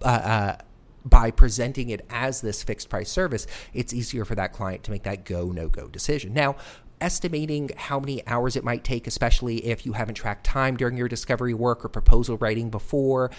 uh, 0.03 0.52
by 1.05 1.31
presenting 1.31 1.91
it 1.91 2.05
as 2.11 2.41
this 2.41 2.63
fixed 2.63 2.89
price 2.89 3.11
service, 3.11 3.47
it's 3.73 3.93
easier 3.93 4.25
for 4.25 4.35
that 4.35 4.53
client 4.53 4.85
to 4.85 4.91
make 4.91 5.03
that 5.03 5.25
go, 5.25 5.47
no 5.47 5.69
go 5.69 5.89
decision. 5.89 6.33
Now, 6.33 6.57
estimating 7.01 7.71
how 7.77 7.99
many 7.99 8.27
hours 8.27 8.55
it 8.57 8.63
might 8.63 8.85
take, 8.85 9.07
especially 9.07 9.67
if 9.67 9.85
you 9.85 9.93
haven't 9.93 10.15
tracked 10.15 10.45
time 10.45 10.77
during 10.77 10.97
your 10.97 11.09
discovery 11.09 11.55
work 11.55 11.85
or 11.85 11.89
proposal 11.89 12.37
writing 12.39 12.71
before, 12.71 13.31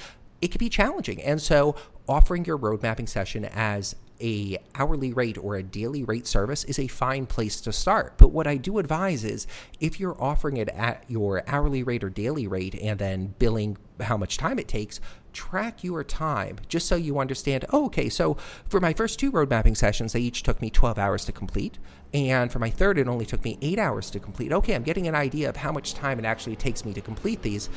it 0.42 0.52
can 0.52 0.60
be 0.60 0.70
challenging. 0.70 1.22
And 1.22 1.42
so, 1.42 1.76
offering 2.08 2.44
your 2.44 2.58
road 2.58 2.84
mapping 2.84 3.08
session 3.08 3.46
as 3.46 3.96
a 4.22 4.58
hourly 4.76 5.14
rate 5.14 5.38
or 5.38 5.56
a 5.56 5.64
daily 5.64 6.04
rate 6.04 6.28
service 6.28 6.64
is 6.66 6.80
a 6.80 6.88
fine 6.88 7.26
place 7.26 7.60
to 7.62 7.72
start. 7.72 8.14
But 8.18 8.32
what 8.32 8.48
I 8.48 8.58
do 8.58 8.78
advise 8.78 9.24
is 9.24 9.48
if 9.80 10.00
you're 10.00 10.22
offering 10.22 10.58
it 10.58 10.70
at 10.70 11.04
your 11.08 11.44
hourly 11.48 11.84
rate 11.84 12.04
or 12.04 12.10
daily 12.10 12.48
rate 12.48 12.76
and 12.76 13.00
then 13.00 13.34
billing 13.40 13.78
how 14.02 14.18
much 14.18 14.38
time 14.38 14.60
it 14.60 14.68
takes, 14.68 15.00
track 15.34 15.84
your 15.84 16.04
time 16.04 16.58
just 16.68 16.88
so 16.88 16.96
you 16.96 17.20
understand 17.20 17.66
oh, 17.72 17.86
okay, 17.86 18.10
so 18.10 18.38
for 18.68 18.80
my 18.80 18.94
first 18.94 19.20
two 19.20 19.32
road 19.32 19.50
mapping 19.50 19.76
sessions, 19.76 20.14
they 20.14 20.20
each 20.20 20.44
took 20.44 20.62
me 20.62 20.70
12 20.70 20.98
hours 20.98 21.26
to 21.26 21.32
complete. 21.32 21.78
And 22.14 22.52
for 22.52 22.60
my 22.60 22.70
third, 22.70 23.00
it 23.00 23.08
only 23.08 23.26
took 23.26 23.44
me 23.44 23.58
eight 23.64 23.80
hours 23.80 24.12
to 24.12 24.20
complete. 24.20 24.54
Okay, 24.54 24.76
I'm 24.76 24.84
getting 24.84 25.08
an 25.08 25.16
idea 25.16 25.50
of 25.50 25.56
how 25.56 25.72
much 25.72 25.96
time 25.96 26.20
it 26.20 26.26
actually 26.26 26.56
takes 26.56 26.86
me 26.86 26.94
to 26.94 27.02
complete 27.02 27.42
these. 27.42 27.70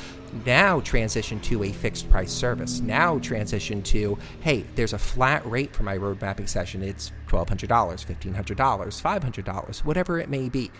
Now 0.45 0.81
transition 0.81 1.41
to 1.41 1.65
a 1.65 1.73
fixed 1.73 2.11
price 2.11 2.33
service. 2.33 2.81
Now 2.81 3.19
transition 3.19 3.83
to, 3.85 4.19
hey, 4.41 4.67
there's 4.75 4.93
a 4.93 4.99
flat 4.99 5.45
rate 5.51 5.75
for 5.75 5.85
my 5.85 5.97
road 5.97 6.21
mapping 6.21 6.47
session. 6.47 6.83
It's 6.83 7.13
$1,200, 7.29 7.67
$1,500, 7.67 8.45
$500, 8.45 9.85
whatever 9.85 10.19
it 10.19 10.29
may 10.29 10.51
be. 10.51 10.71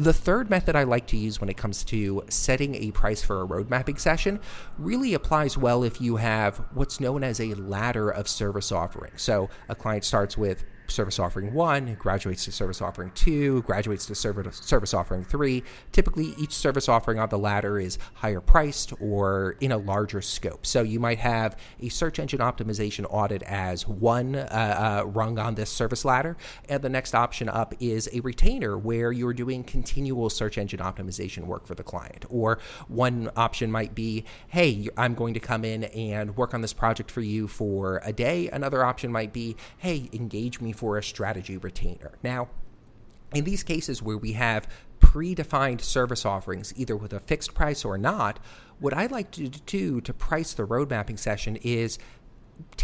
The 0.00 0.14
third 0.14 0.48
method 0.48 0.76
I 0.76 0.84
like 0.84 1.06
to 1.08 1.18
use 1.18 1.42
when 1.42 1.50
it 1.50 1.58
comes 1.58 1.84
to 1.84 2.24
setting 2.30 2.74
a 2.74 2.90
price 2.90 3.22
for 3.22 3.42
a 3.42 3.44
road 3.44 3.68
mapping 3.68 3.98
session 3.98 4.40
really 4.78 5.12
applies 5.12 5.58
well 5.58 5.84
if 5.84 6.00
you 6.00 6.16
have 6.16 6.56
what's 6.72 7.00
known 7.00 7.22
as 7.22 7.38
a 7.38 7.52
ladder 7.52 8.08
of 8.08 8.26
service 8.26 8.72
offerings. 8.72 9.20
So 9.20 9.50
a 9.68 9.74
client 9.74 10.04
starts 10.04 10.38
with 10.38 10.64
service 10.90 11.18
offering 11.18 11.54
one, 11.54 11.94
graduates 11.94 12.44
to 12.44 12.52
service 12.52 12.80
offering 12.82 13.10
two, 13.14 13.62
graduates 13.62 14.06
to 14.06 14.14
service 14.14 14.58
service 14.58 14.94
offering 14.94 15.24
three. 15.24 15.62
Typically, 15.92 16.34
each 16.38 16.52
service 16.52 16.88
offering 16.88 17.18
on 17.18 17.28
the 17.28 17.38
ladder 17.38 17.78
is 17.78 17.98
higher 18.14 18.40
priced 18.40 18.92
or 19.00 19.56
in 19.60 19.72
a 19.72 19.78
larger 19.78 20.20
scope. 20.20 20.66
So 20.66 20.82
you 20.82 21.00
might 21.00 21.18
have 21.18 21.56
a 21.80 21.88
search 21.88 22.18
engine 22.18 22.40
optimization 22.40 23.06
audit 23.08 23.42
as 23.42 23.86
one 23.86 24.34
uh, 24.36 25.02
uh, 25.02 25.06
rung 25.06 25.38
on 25.38 25.54
this 25.54 25.70
service 25.70 26.04
ladder, 26.04 26.36
and 26.68 26.82
the 26.82 26.88
next 26.88 27.14
option 27.14 27.48
up 27.48 27.74
is 27.80 28.08
a 28.12 28.20
retainer 28.20 28.76
where 28.76 29.12
you're 29.12 29.32
doing 29.32 29.64
continual 29.64 30.30
search 30.30 30.58
engine 30.58 30.80
optimization 30.80 31.44
work 31.44 31.66
for 31.66 31.74
the 31.74 31.82
client. 31.82 32.24
Or 32.28 32.58
one 32.88 33.30
option 33.36 33.70
might 33.70 33.94
be, 33.94 34.24
hey, 34.48 34.88
I'm 34.96 35.14
going 35.14 35.34
to 35.34 35.40
come 35.40 35.64
in 35.64 35.84
and 35.84 36.36
work 36.36 36.54
on 36.54 36.60
this 36.60 36.72
project 36.72 37.10
for 37.10 37.20
you 37.20 37.48
for 37.48 38.00
a 38.04 38.12
day. 38.12 38.48
Another 38.50 38.84
option 38.84 39.12
might 39.12 39.32
be, 39.32 39.56
hey, 39.78 40.08
engage 40.12 40.60
me 40.60 40.72
for 40.80 40.96
a 40.96 41.02
strategy 41.02 41.58
retainer. 41.58 42.12
Now, 42.22 42.48
in 43.34 43.44
these 43.44 43.62
cases 43.62 44.00
where 44.00 44.16
we 44.16 44.32
have 44.32 44.66
predefined 44.98 45.82
service 45.82 46.24
offerings, 46.24 46.72
either 46.74 46.96
with 46.96 47.12
a 47.12 47.20
fixed 47.20 47.52
price 47.52 47.84
or 47.84 47.98
not, 47.98 48.38
what 48.78 48.94
I 48.94 49.04
like 49.04 49.30
to 49.32 49.48
do 49.48 50.00
to 50.00 50.14
price 50.14 50.54
the 50.54 50.64
road 50.64 50.88
mapping 50.88 51.18
session 51.18 51.56
is 51.56 51.98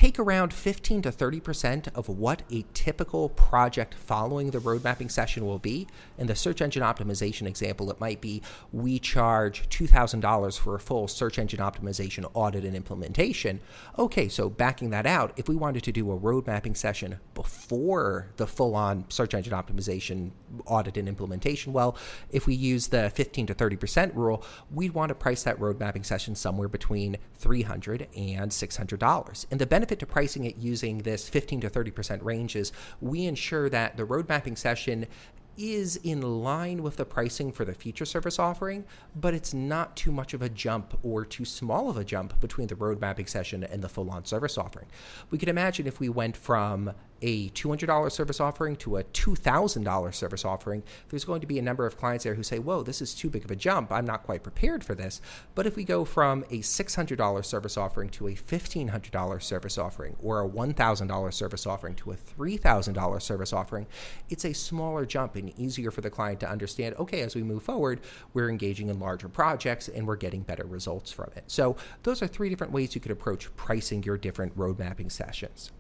take 0.07 0.21
around 0.21 0.55
15 0.55 1.03
to 1.03 1.11
30% 1.11 1.89
of 1.97 2.09
what 2.09 2.45
a 2.49 2.65
typical 2.73 3.29
project 3.31 3.93
following 3.93 4.53
the 4.53 4.61
road 4.61 4.85
mapping 4.85 5.09
session 5.09 5.45
will 5.45 5.59
be. 5.59 5.89
In 6.17 6.29
the 6.29 6.37
search 6.37 6.63
engine 6.63 6.85
optimization 6.85 7.45
example, 7.45 7.91
it 7.91 7.99
might 7.99 8.21
be 8.21 8.41
we 8.71 9.01
charge 9.01 9.69
$2,000 9.69 10.61
for 10.61 10.77
a 10.77 10.79
full 10.79 11.09
search 11.09 11.41
engine 11.41 11.59
optimization 11.59 12.25
audit 12.35 12.65
and 12.65 12.77
implementation. 12.77 13.59
Okay, 13.99 14.29
so 14.29 14.49
backing 14.49 14.91
that 14.91 15.07
out, 15.07 15.33
if 15.37 15.49
we 15.49 15.57
wanted 15.57 15.83
to 15.83 15.91
do 15.91 16.09
a 16.13 16.15
road 16.15 16.47
mapping 16.47 16.77
session 16.77 17.19
before 17.35 18.29
the 18.37 18.47
full 18.47 18.77
on 18.77 19.07
search 19.09 19.35
engine 19.35 19.55
optimization 19.55 20.31
audit 20.67 20.97
and 20.97 21.09
implementation, 21.09 21.73
well, 21.73 21.97
if 22.31 22.47
we 22.47 22.55
use 22.55 22.87
the 22.87 23.11
15 23.11 23.49
to 23.49 23.57
30% 23.57 24.15
rule, 24.15 24.45
we'd 24.71 24.95
want 24.95 25.09
to 25.09 25.17
price 25.17 25.43
that 25.43 25.59
road 25.59 25.81
mapping 25.81 26.05
session 26.05 26.37
somewhere 26.37 26.69
between 26.69 27.17
$300 27.43 28.07
and 28.17 28.53
$600. 28.53 29.47
And 29.51 29.61
the 29.61 29.67
to 29.99 30.07
pricing 30.07 30.45
it 30.45 30.57
using 30.57 30.99
this 30.99 31.29
15 31.29 31.63
to 31.63 31.71
30% 31.71 32.23
range 32.25 32.57
is 32.57 32.73
we 33.01 33.27
ensure 33.27 33.69
that 33.69 33.97
the 33.97 34.05
road 34.05 34.29
mapping 34.29 34.57
session 34.57 35.07
is 35.57 35.97
in 36.03 36.21
line 36.21 36.83
with 36.83 36.97
the 36.97 37.05
pricing 37.05 37.53
for 37.53 37.65
the 37.65 37.75
feature 37.75 38.05
service 38.05 38.39
offering, 38.39 38.85
but 39.15 39.35
it's 39.35 39.55
not 39.55 39.97
too 39.97 40.13
much 40.13 40.35
of 40.35 40.43
a 40.43 40.49
jump 40.49 40.99
or 41.03 41.25
too 41.25 41.45
small 41.45 41.91
of 41.91 41.97
a 41.97 42.05
jump 42.05 42.39
between 42.41 42.67
the 42.67 42.75
road 42.75 43.01
mapping 43.01 43.27
session 43.27 43.65
and 43.65 43.83
the 43.83 43.89
full 43.89 44.11
on 44.11 44.25
service 44.25 44.59
offering. 44.59 44.87
We 45.31 45.39
could 45.39 45.49
imagine 45.49 45.87
if 45.87 46.01
we 46.01 46.09
went 46.09 46.37
from 46.37 46.93
a 47.23 47.49
$200 47.51 48.13
service 48.13 48.41
offering 48.41 48.77
to 48.77 48.99
a 48.99 49.05
$2,000 49.05 50.15
service 50.15 50.45
offering, 50.45 50.83
there's 51.09 51.25
going 51.25 51.41
to 51.41 51.47
be 51.47 51.59
a 51.59 51.63
number 51.63 51.87
of 51.87 51.97
clients 51.97 52.25
there 52.25 52.35
who 52.35 52.43
say, 52.43 52.59
Whoa, 52.59 52.83
this 52.83 53.01
is 53.01 53.15
too 53.15 53.31
big 53.31 53.45
of 53.45 53.51
a 53.51 53.57
jump. 53.57 53.91
I'm 53.91 54.05
not 54.05 54.25
quite 54.25 54.43
prepared 54.43 54.85
for 54.85 54.95
this. 54.95 55.21
But 55.55 55.67
if 55.67 55.77
we 55.77 55.85
go 55.85 56.05
from 56.05 56.45
a 56.51 56.59
$600 56.59 57.45
service 57.45 57.77
offering 57.77 58.11
to 58.11 58.29
a 58.29 58.33
$1,500 58.33 59.43
service 59.43 59.79
offering 59.79 60.17
or 60.23 60.45
a 60.45 60.49
$1,000 60.49 61.35
service 61.35 61.67
offering 61.67 61.95
to 61.97 62.13
a 62.13 62.17
$3,000 62.17 63.23
service 63.23 63.53
offering, 63.53 63.87
it's 64.29 64.45
a 64.45 64.53
smaller 64.53 65.07
jump 65.07 65.37
and 65.49 65.59
easier 65.59 65.91
for 65.91 66.01
the 66.01 66.11
client 66.11 66.41
to 66.41 66.51
understand 66.51 66.95
okay, 66.97 67.23
as 67.23 67.35
we 67.35 67.43
move 67.43 67.63
forward, 67.63 68.01
we're 68.35 68.51
engaging 68.51 68.89
in 68.89 68.99
larger 68.99 69.29
projects 69.29 69.89
and 69.89 70.07
we're 70.07 70.17
getting 70.17 70.43
better 70.43 70.65
results 70.65 71.13
from 71.13 71.31
it. 71.37 71.45
So, 71.47 71.77
those 72.03 72.23
are 72.23 72.27
three 72.27 72.49
different 72.49 72.73
ways 72.73 72.95
you 72.95 73.01
could 73.01 73.13
approach 73.13 73.55
pricing 73.57 74.03
your 74.03 74.19
different 74.19 74.53
road 74.57 74.79
mapping 74.79 75.11
sessions. 75.11 75.73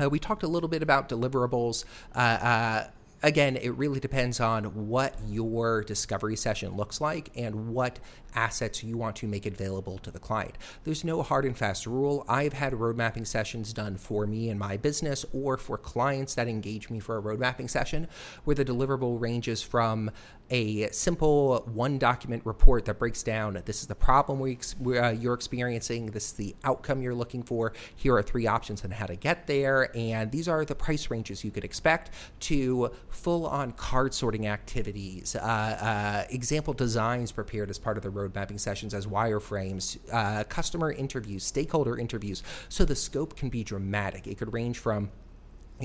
Uh, 0.00 0.08
we 0.08 0.18
talked 0.18 0.42
a 0.42 0.48
little 0.48 0.68
bit 0.68 0.82
about 0.82 1.08
deliverables. 1.08 1.84
Uh, 2.14 2.18
uh, 2.18 2.86
again, 3.24 3.56
it 3.56 3.70
really 3.70 4.00
depends 4.00 4.38
on 4.38 4.64
what 4.88 5.18
your 5.26 5.82
discovery 5.82 6.36
session 6.36 6.76
looks 6.76 7.00
like 7.00 7.30
and 7.34 7.68
what 7.68 7.98
assets 8.34 8.84
you 8.84 8.98
want 8.98 9.16
to 9.16 9.26
make 9.26 9.46
available 9.46 9.96
to 9.98 10.10
the 10.10 10.18
client. 10.18 10.58
There's 10.84 11.04
no 11.04 11.22
hard 11.22 11.46
and 11.46 11.56
fast 11.56 11.86
rule. 11.86 12.24
I've 12.28 12.52
had 12.52 12.78
road 12.78 12.96
mapping 12.96 13.24
sessions 13.24 13.72
done 13.72 13.96
for 13.96 14.26
me 14.26 14.50
and 14.50 14.60
my 14.60 14.76
business 14.76 15.24
or 15.32 15.56
for 15.56 15.78
clients 15.78 16.34
that 16.34 16.48
engage 16.48 16.90
me 16.90 17.00
for 17.00 17.16
a 17.16 17.20
road 17.20 17.40
mapping 17.40 17.68
session 17.68 18.08
where 18.44 18.56
the 18.56 18.64
deliverable 18.64 19.18
ranges 19.18 19.62
from 19.62 20.10
a 20.50 20.88
simple 20.90 21.64
one 21.72 21.98
document 21.98 22.44
report 22.44 22.84
that 22.84 22.98
breaks 22.98 23.22
down 23.22 23.60
this 23.64 23.80
is 23.80 23.86
the 23.86 23.94
problem 23.94 24.38
we 24.38 24.58
uh, 24.98 25.10
you're 25.10 25.34
experiencing, 25.34 26.06
this 26.06 26.26
is 26.26 26.32
the 26.32 26.54
outcome 26.64 27.00
you're 27.00 27.14
looking 27.14 27.42
for, 27.42 27.72
here 27.96 28.14
are 28.16 28.22
three 28.22 28.46
options 28.46 28.84
on 28.84 28.90
how 28.90 29.06
to 29.06 29.16
get 29.16 29.46
there, 29.46 29.90
and 29.96 30.30
these 30.30 30.48
are 30.48 30.64
the 30.64 30.74
price 30.74 31.10
ranges 31.10 31.44
you 31.44 31.50
could 31.50 31.64
expect 31.64 32.10
to 32.40 32.90
full 33.08 33.46
on 33.46 33.72
card 33.72 34.12
sorting 34.12 34.46
activities, 34.46 35.36
uh, 35.36 35.38
uh, 35.40 36.24
example 36.30 36.74
designs 36.74 37.32
prepared 37.32 37.70
as 37.70 37.78
part 37.78 37.96
of 37.96 38.02
the 38.02 38.10
road 38.10 38.34
mapping 38.34 38.58
sessions 38.58 38.94
as 38.94 39.06
wireframes, 39.06 39.98
uh, 40.12 40.44
customer 40.44 40.92
interviews, 40.92 41.44
stakeholder 41.44 41.98
interviews. 41.98 42.42
So 42.68 42.84
the 42.84 42.96
scope 42.96 43.36
can 43.36 43.48
be 43.48 43.64
dramatic. 43.64 44.26
It 44.26 44.38
could 44.38 44.52
range 44.52 44.78
from 44.78 45.10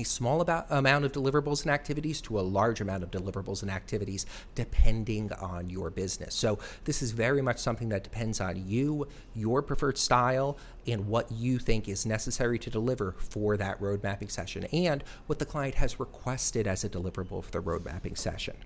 a 0.00 0.04
small 0.04 0.40
about, 0.40 0.66
amount 0.70 1.04
of 1.04 1.12
deliverables 1.12 1.62
and 1.62 1.70
activities 1.70 2.20
to 2.22 2.38
a 2.38 2.42
large 2.42 2.80
amount 2.80 3.02
of 3.02 3.10
deliverables 3.10 3.62
and 3.62 3.70
activities 3.70 4.26
depending 4.54 5.32
on 5.34 5.68
your 5.68 5.90
business. 5.90 6.34
So, 6.34 6.58
this 6.84 7.02
is 7.02 7.12
very 7.12 7.42
much 7.42 7.58
something 7.58 7.88
that 7.90 8.04
depends 8.04 8.40
on 8.40 8.66
you, 8.66 9.06
your 9.34 9.62
preferred 9.62 9.98
style, 9.98 10.56
and 10.86 11.06
what 11.06 11.30
you 11.30 11.58
think 11.58 11.88
is 11.88 12.06
necessary 12.06 12.58
to 12.58 12.70
deliver 12.70 13.14
for 13.18 13.56
that 13.56 13.80
road 13.80 14.02
mapping 14.02 14.28
session 14.28 14.64
and 14.72 15.04
what 15.26 15.38
the 15.38 15.46
client 15.46 15.74
has 15.76 16.00
requested 16.00 16.66
as 16.66 16.84
a 16.84 16.88
deliverable 16.88 17.42
for 17.44 17.50
the 17.50 17.60
road 17.60 17.84
mapping 17.84 18.16
session. 18.16 18.56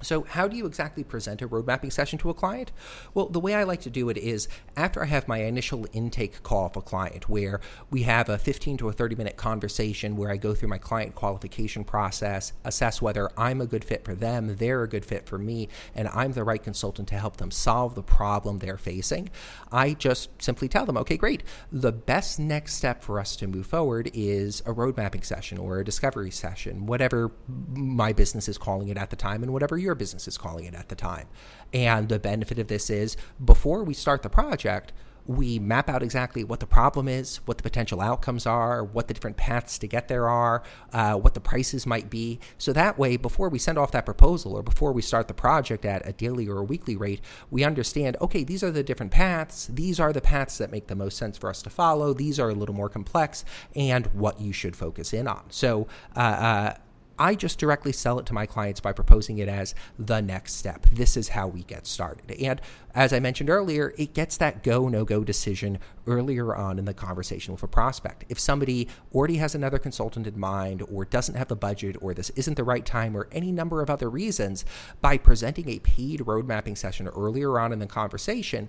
So, 0.00 0.22
how 0.22 0.46
do 0.46 0.56
you 0.56 0.66
exactly 0.66 1.02
present 1.02 1.42
a 1.42 1.46
road 1.46 1.66
mapping 1.66 1.90
session 1.90 2.18
to 2.20 2.30
a 2.30 2.34
client? 2.34 2.70
Well, 3.14 3.26
the 3.26 3.40
way 3.40 3.54
I 3.54 3.64
like 3.64 3.80
to 3.82 3.90
do 3.90 4.08
it 4.08 4.16
is 4.16 4.48
after 4.76 5.02
I 5.02 5.06
have 5.06 5.26
my 5.26 5.38
initial 5.38 5.86
intake 5.92 6.42
call 6.42 6.66
of 6.66 6.76
a 6.76 6.82
client, 6.82 7.28
where 7.28 7.60
we 7.90 8.02
have 8.02 8.28
a 8.28 8.38
15 8.38 8.76
to 8.78 8.88
a 8.88 8.92
30 8.92 9.16
minute 9.16 9.36
conversation 9.36 10.16
where 10.16 10.30
I 10.30 10.36
go 10.36 10.54
through 10.54 10.68
my 10.68 10.78
client 10.78 11.14
qualification 11.14 11.84
process, 11.84 12.52
assess 12.64 13.02
whether 13.02 13.30
I'm 13.36 13.60
a 13.60 13.66
good 13.66 13.84
fit 13.84 14.04
for 14.04 14.14
them, 14.14 14.56
they're 14.56 14.82
a 14.82 14.88
good 14.88 15.04
fit 15.04 15.26
for 15.26 15.38
me, 15.38 15.68
and 15.94 16.08
I'm 16.08 16.32
the 16.32 16.44
right 16.44 16.62
consultant 16.62 17.08
to 17.08 17.16
help 17.16 17.38
them 17.38 17.50
solve 17.50 17.94
the 17.94 18.02
problem 18.02 18.58
they're 18.58 18.78
facing. 18.78 19.30
I 19.72 19.94
just 19.94 20.30
simply 20.40 20.68
tell 20.68 20.86
them, 20.86 20.96
okay, 20.98 21.16
great. 21.16 21.42
The 21.72 21.92
best 21.92 22.38
next 22.38 22.74
step 22.74 23.02
for 23.02 23.18
us 23.18 23.34
to 23.36 23.46
move 23.48 23.66
forward 23.66 24.10
is 24.14 24.62
a 24.64 24.72
road 24.72 24.96
mapping 24.96 25.22
session 25.22 25.58
or 25.58 25.80
a 25.80 25.84
discovery 25.84 26.30
session, 26.30 26.86
whatever 26.86 27.32
my 27.74 28.12
business 28.12 28.48
is 28.48 28.58
calling 28.58 28.88
it 28.88 28.96
at 28.96 29.10
the 29.10 29.16
time, 29.16 29.42
and 29.42 29.52
whatever 29.52 29.76
business 29.94 30.28
is 30.28 30.38
calling 30.38 30.64
it 30.64 30.74
at 30.74 30.88
the 30.88 30.94
time. 30.94 31.28
And 31.72 32.08
the 32.08 32.18
benefit 32.18 32.58
of 32.58 32.68
this 32.68 32.90
is 32.90 33.16
before 33.44 33.84
we 33.84 33.94
start 33.94 34.22
the 34.22 34.30
project, 34.30 34.92
we 35.28 35.58
map 35.58 35.90
out 35.90 36.02
exactly 36.02 36.42
what 36.42 36.58
the 36.58 36.66
problem 36.66 37.06
is, 37.06 37.36
what 37.44 37.58
the 37.58 37.62
potential 37.62 38.00
outcomes 38.00 38.46
are, 38.46 38.82
what 38.82 39.08
the 39.08 39.14
different 39.14 39.36
paths 39.36 39.78
to 39.78 39.86
get 39.86 40.08
there 40.08 40.26
are, 40.26 40.62
uh, 40.94 41.14
what 41.16 41.34
the 41.34 41.40
prices 41.40 41.86
might 41.86 42.08
be. 42.08 42.40
So 42.56 42.72
that 42.72 42.98
way, 42.98 43.18
before 43.18 43.50
we 43.50 43.58
send 43.58 43.76
off 43.76 43.92
that 43.92 44.06
proposal 44.06 44.54
or 44.54 44.62
before 44.62 44.90
we 44.90 45.02
start 45.02 45.28
the 45.28 45.34
project 45.34 45.84
at 45.84 46.08
a 46.08 46.14
daily 46.14 46.48
or 46.48 46.58
a 46.58 46.64
weekly 46.64 46.96
rate, 46.96 47.20
we 47.50 47.62
understand 47.62 48.16
okay, 48.22 48.42
these 48.42 48.62
are 48.62 48.70
the 48.70 48.82
different 48.82 49.12
paths. 49.12 49.66
These 49.66 50.00
are 50.00 50.14
the 50.14 50.22
paths 50.22 50.56
that 50.58 50.72
make 50.72 50.86
the 50.86 50.96
most 50.96 51.18
sense 51.18 51.36
for 51.36 51.50
us 51.50 51.60
to 51.62 51.70
follow. 51.70 52.14
These 52.14 52.40
are 52.40 52.48
a 52.48 52.54
little 52.54 52.74
more 52.74 52.88
complex, 52.88 53.44
and 53.76 54.06
what 54.08 54.40
you 54.40 54.54
should 54.54 54.76
focus 54.76 55.12
in 55.12 55.28
on. 55.28 55.44
So, 55.50 55.88
uh, 56.16 56.20
uh, 56.20 56.74
I 57.18 57.34
just 57.34 57.58
directly 57.58 57.92
sell 57.92 58.18
it 58.18 58.26
to 58.26 58.34
my 58.34 58.46
clients 58.46 58.80
by 58.80 58.92
proposing 58.92 59.38
it 59.38 59.48
as 59.48 59.74
the 59.98 60.20
next 60.20 60.54
step. 60.54 60.86
This 60.90 61.16
is 61.16 61.30
how 61.30 61.48
we 61.48 61.64
get 61.64 61.86
started. 61.86 62.30
And 62.40 62.60
as 62.94 63.12
I 63.12 63.20
mentioned 63.20 63.50
earlier, 63.50 63.94
it 63.96 64.14
gets 64.14 64.36
that 64.38 64.62
go, 64.62 64.88
no 64.88 65.04
go 65.04 65.24
decision 65.24 65.78
earlier 66.06 66.54
on 66.54 66.78
in 66.78 66.84
the 66.84 66.94
conversation 66.94 67.52
with 67.52 67.62
a 67.62 67.68
prospect. 67.68 68.24
If 68.28 68.38
somebody 68.38 68.88
already 69.14 69.36
has 69.36 69.54
another 69.54 69.78
consultant 69.78 70.26
in 70.26 70.38
mind, 70.38 70.82
or 70.90 71.04
doesn't 71.04 71.36
have 71.36 71.48
the 71.48 71.56
budget, 71.56 71.96
or 72.00 72.14
this 72.14 72.30
isn't 72.30 72.56
the 72.56 72.64
right 72.64 72.84
time, 72.84 73.16
or 73.16 73.28
any 73.32 73.52
number 73.52 73.82
of 73.82 73.90
other 73.90 74.08
reasons, 74.08 74.64
by 75.00 75.18
presenting 75.18 75.68
a 75.68 75.78
paid 75.80 76.26
road 76.26 76.46
mapping 76.46 76.76
session 76.76 77.08
earlier 77.08 77.58
on 77.58 77.72
in 77.72 77.78
the 77.78 77.86
conversation, 77.86 78.68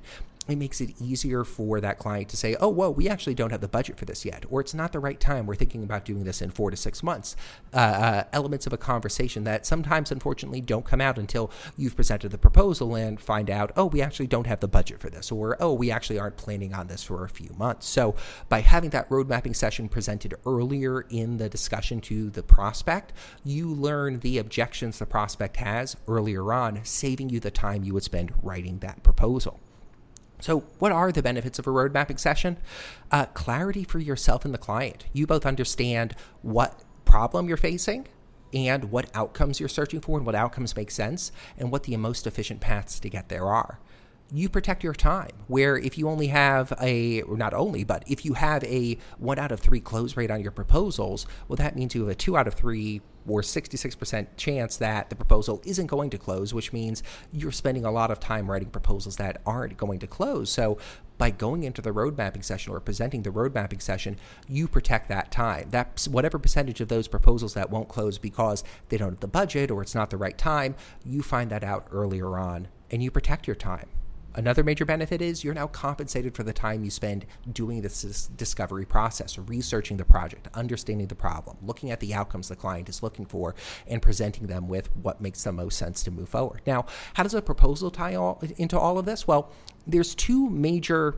it 0.52 0.58
makes 0.58 0.82
it 0.82 1.00
easier 1.00 1.44
for 1.44 1.80
that 1.82 2.00
client 2.00 2.30
to 2.30 2.38
say, 2.38 2.56
oh, 2.60 2.70
whoa, 2.70 2.90
we 2.90 3.08
actually 3.08 3.36
don't 3.36 3.52
have 3.52 3.62
the 3.62 3.68
budget 3.68 3.98
for 3.98 4.06
this 4.06 4.26
yet, 4.26 4.46
or 4.50 4.62
it's 4.62 4.74
not 4.74 4.92
the 4.92 5.00
right 5.00 5.20
time. 5.20 5.46
We're 5.46 5.56
thinking 5.56 5.84
about 5.84 6.06
doing 6.06 6.24
this 6.24 6.42
in 6.42 6.50
four 6.50 6.72
to 6.72 6.78
six 6.78 7.04
months. 7.04 7.36
Uh, 7.74 7.78
uh, 7.78 8.24
elements 8.34 8.66
of 8.66 8.74
a 8.74 8.78
conversation 8.78 9.44
that 9.44 9.66
sometimes, 9.66 10.12
unfortunately, 10.12 10.62
don't 10.62 10.86
come 10.86 11.02
out 11.02 11.18
until 11.18 11.52
you've 11.78 11.96
presented 11.96 12.32
the 12.32 12.38
proposal 12.38 12.96
and 12.96 13.20
find 13.20 13.50
out, 13.50 13.72
oh, 13.76 13.86
we 13.86 14.02
actually 14.02 14.28
don't 14.28 14.48
have 14.48 14.60
the 14.60 14.68
budget 14.68 15.00
for 15.00 15.10
this, 15.10 15.32
or 15.32 15.58
oh, 15.60 15.74
we 15.74 15.92
actually 15.92 16.20
aren't 16.20 16.38
planning 16.38 16.74
on 16.74 16.88
this 16.88 17.04
for 17.04 17.24
a 17.24 17.30
few 17.30 17.54
months. 17.58 17.88
So, 17.88 18.16
by 18.48 18.62
having 18.62 18.90
that 18.92 19.10
road 19.12 19.28
mapping 19.28 19.54
session 19.54 19.90
presented 19.90 20.36
earlier 20.46 21.02
in 21.10 21.38
the 21.38 21.50
discussion 21.50 22.02
to 22.02 22.30
the 22.30 22.44
prospect, 22.44 23.14
you 23.44 23.70
learn 23.70 24.20
the 24.20 24.38
objections 24.38 25.00
the 25.00 25.06
prospect 25.06 25.58
has 25.58 25.96
earlier 26.08 26.52
on, 26.54 26.84
saving 26.84 27.30
you 27.30 27.40
the 27.40 27.52
time 27.52 27.84
you 27.84 27.94
would 27.94 28.04
spend 28.04 28.34
writing 28.42 28.80
that 28.80 29.04
proposal. 29.04 29.60
So, 30.42 30.60
what 30.80 30.92
are 30.92 31.12
the 31.12 31.22
benefits 31.22 31.60
of 31.60 31.68
a 31.68 31.72
road 31.72 31.94
mapping 31.94 32.18
session? 32.18 32.58
Uh, 33.12 33.26
clarity 33.28 33.84
for 33.84 34.00
yourself 34.00 34.46
and 34.46 34.54
the 34.54 34.58
client. 34.58 35.06
You 35.12 35.28
both 35.28 35.46
understand 35.46 36.16
what 36.42 36.82
problem 37.06 37.48
you're 37.48 37.58
facing 37.58 38.08
and 38.54 38.86
what 38.86 39.10
outcomes 39.14 39.60
you're 39.60 39.70
searching 39.70 40.02
for 40.02 40.18
and 40.18 40.26
what 40.26 40.36
outcomes 40.36 40.76
make 40.76 40.92
sense 40.92 41.32
and 41.58 41.72
what 41.72 41.84
the 41.84 41.96
most 41.98 42.26
efficient 42.26 42.62
paths 42.62 43.00
to 43.00 43.10
get 43.10 43.30
there 43.30 43.46
are 43.46 43.80
you 44.32 44.50
protect 44.50 44.84
your 44.84 44.94
time. 44.94 45.32
Where 45.48 45.78
if 45.78 45.98
you 45.98 46.08
only 46.08 46.28
have 46.28 46.74
a, 46.82 47.22
or 47.24 47.38
not 47.38 47.54
only, 47.54 47.84
but 47.84 48.04
if 48.08 48.26
you 48.26 48.34
have 48.34 48.64
a 48.64 48.98
one 49.18 49.40
out 49.40 49.52
of 49.52 49.60
three 49.60 49.80
close 49.80 50.16
rate 50.16 50.32
on 50.32 50.42
your 50.42 50.52
proposals, 50.52 51.26
well, 51.48 51.58
that 51.58 51.76
means 51.76 51.96
you 51.96 52.02
have 52.02 52.10
a 52.10 52.16
two 52.16 52.38
out 52.38 52.48
of 52.48 52.54
three 52.54 53.02
or 53.28 53.42
66% 53.42 54.28
chance 54.38 54.78
that 54.78 55.10
the 55.10 55.16
proposal 55.16 55.62
isn't 55.64 55.88
going 55.88 56.10
to 56.10 56.18
close, 56.18 56.54
which 56.54 56.74
means 56.74 57.04
you're 57.32 57.52
spending 57.52 57.86
a 57.86 57.92
lot 57.92 58.12
of 58.12 58.20
time 58.20 58.50
writing 58.50 58.70
proposals 58.70 59.18
that 59.18 59.42
aren't 59.46 59.78
going 59.78 60.00
to 60.00 60.08
close. 60.08 60.50
So, 60.50 60.78
by 61.18 61.32
going 61.32 61.64
into 61.64 61.82
the 61.82 61.92
road 61.92 62.18
mapping 62.18 62.44
session 62.44 62.74
or 62.74 62.80
presenting 62.80 63.24
the 63.24 63.32
road 63.32 63.54
mapping 63.54 63.82
session, 63.82 64.16
you 64.48 64.70
protect 64.70 65.10
that 65.10 65.32
time. 65.32 65.70
That 65.72 66.08
whatever 66.10 66.40
percentage 66.40 66.80
of 66.80 66.88
those 66.88 67.10
proposals 67.10 67.56
that 67.56 67.70
won't 67.70 67.90
close 67.90 68.18
because 68.18 68.64
they 68.88 68.96
don't 68.96 69.10
have 69.10 69.20
the 69.20 69.28
budget 69.28 69.70
or 69.70 69.82
it's 69.82 69.94
not 69.94 70.12
the 70.12 70.18
right 70.18 70.38
time, 70.38 70.76
you 71.06 71.22
find 71.22 71.52
that 71.52 71.64
out 71.64 71.88
earlier 71.92 72.38
on 72.38 72.70
and 72.90 73.04
you 73.04 73.12
protect 73.12 73.48
your 73.48 73.56
time. 73.56 73.90
Another 74.40 74.64
major 74.64 74.86
benefit 74.86 75.22
is 75.22 75.44
you're 75.44 75.54
now 75.54 75.68
compensated 75.68 76.34
for 76.34 76.44
the 76.44 76.54
time 76.54 76.86
you 76.86 76.90
spend 76.90 77.26
doing 77.52 77.82
this 77.82 78.28
discovery 78.38 78.86
process, 78.86 79.38
researching 79.38 79.98
the 79.98 80.06
project, 80.06 80.48
understanding 80.54 81.08
the 81.08 81.16
problem, 81.16 81.58
looking 81.62 81.92
at 81.92 82.00
the 82.00 82.14
outcomes 82.14 82.48
the 82.48 82.56
client 82.56 82.88
is 82.88 83.04
looking 83.04 83.26
for, 83.26 83.54
and 83.86 84.02
presenting 84.02 84.48
them 84.48 84.70
with 84.70 84.96
what 84.96 85.20
makes 85.20 85.44
the 85.44 85.52
most 85.52 85.78
sense 85.78 86.04
to 86.04 86.10
move 86.10 86.30
forward. 86.30 86.62
Now, 86.66 86.86
how 87.16 87.24
does 87.24 87.34
a 87.34 87.42
proposal 87.42 87.92
tie 87.92 88.16
all, 88.16 88.42
into 88.56 88.80
all 88.80 88.98
of 88.98 89.04
this? 89.04 89.28
Well, 89.28 89.52
there's 89.86 90.16
two 90.16 90.50
major 90.50 91.18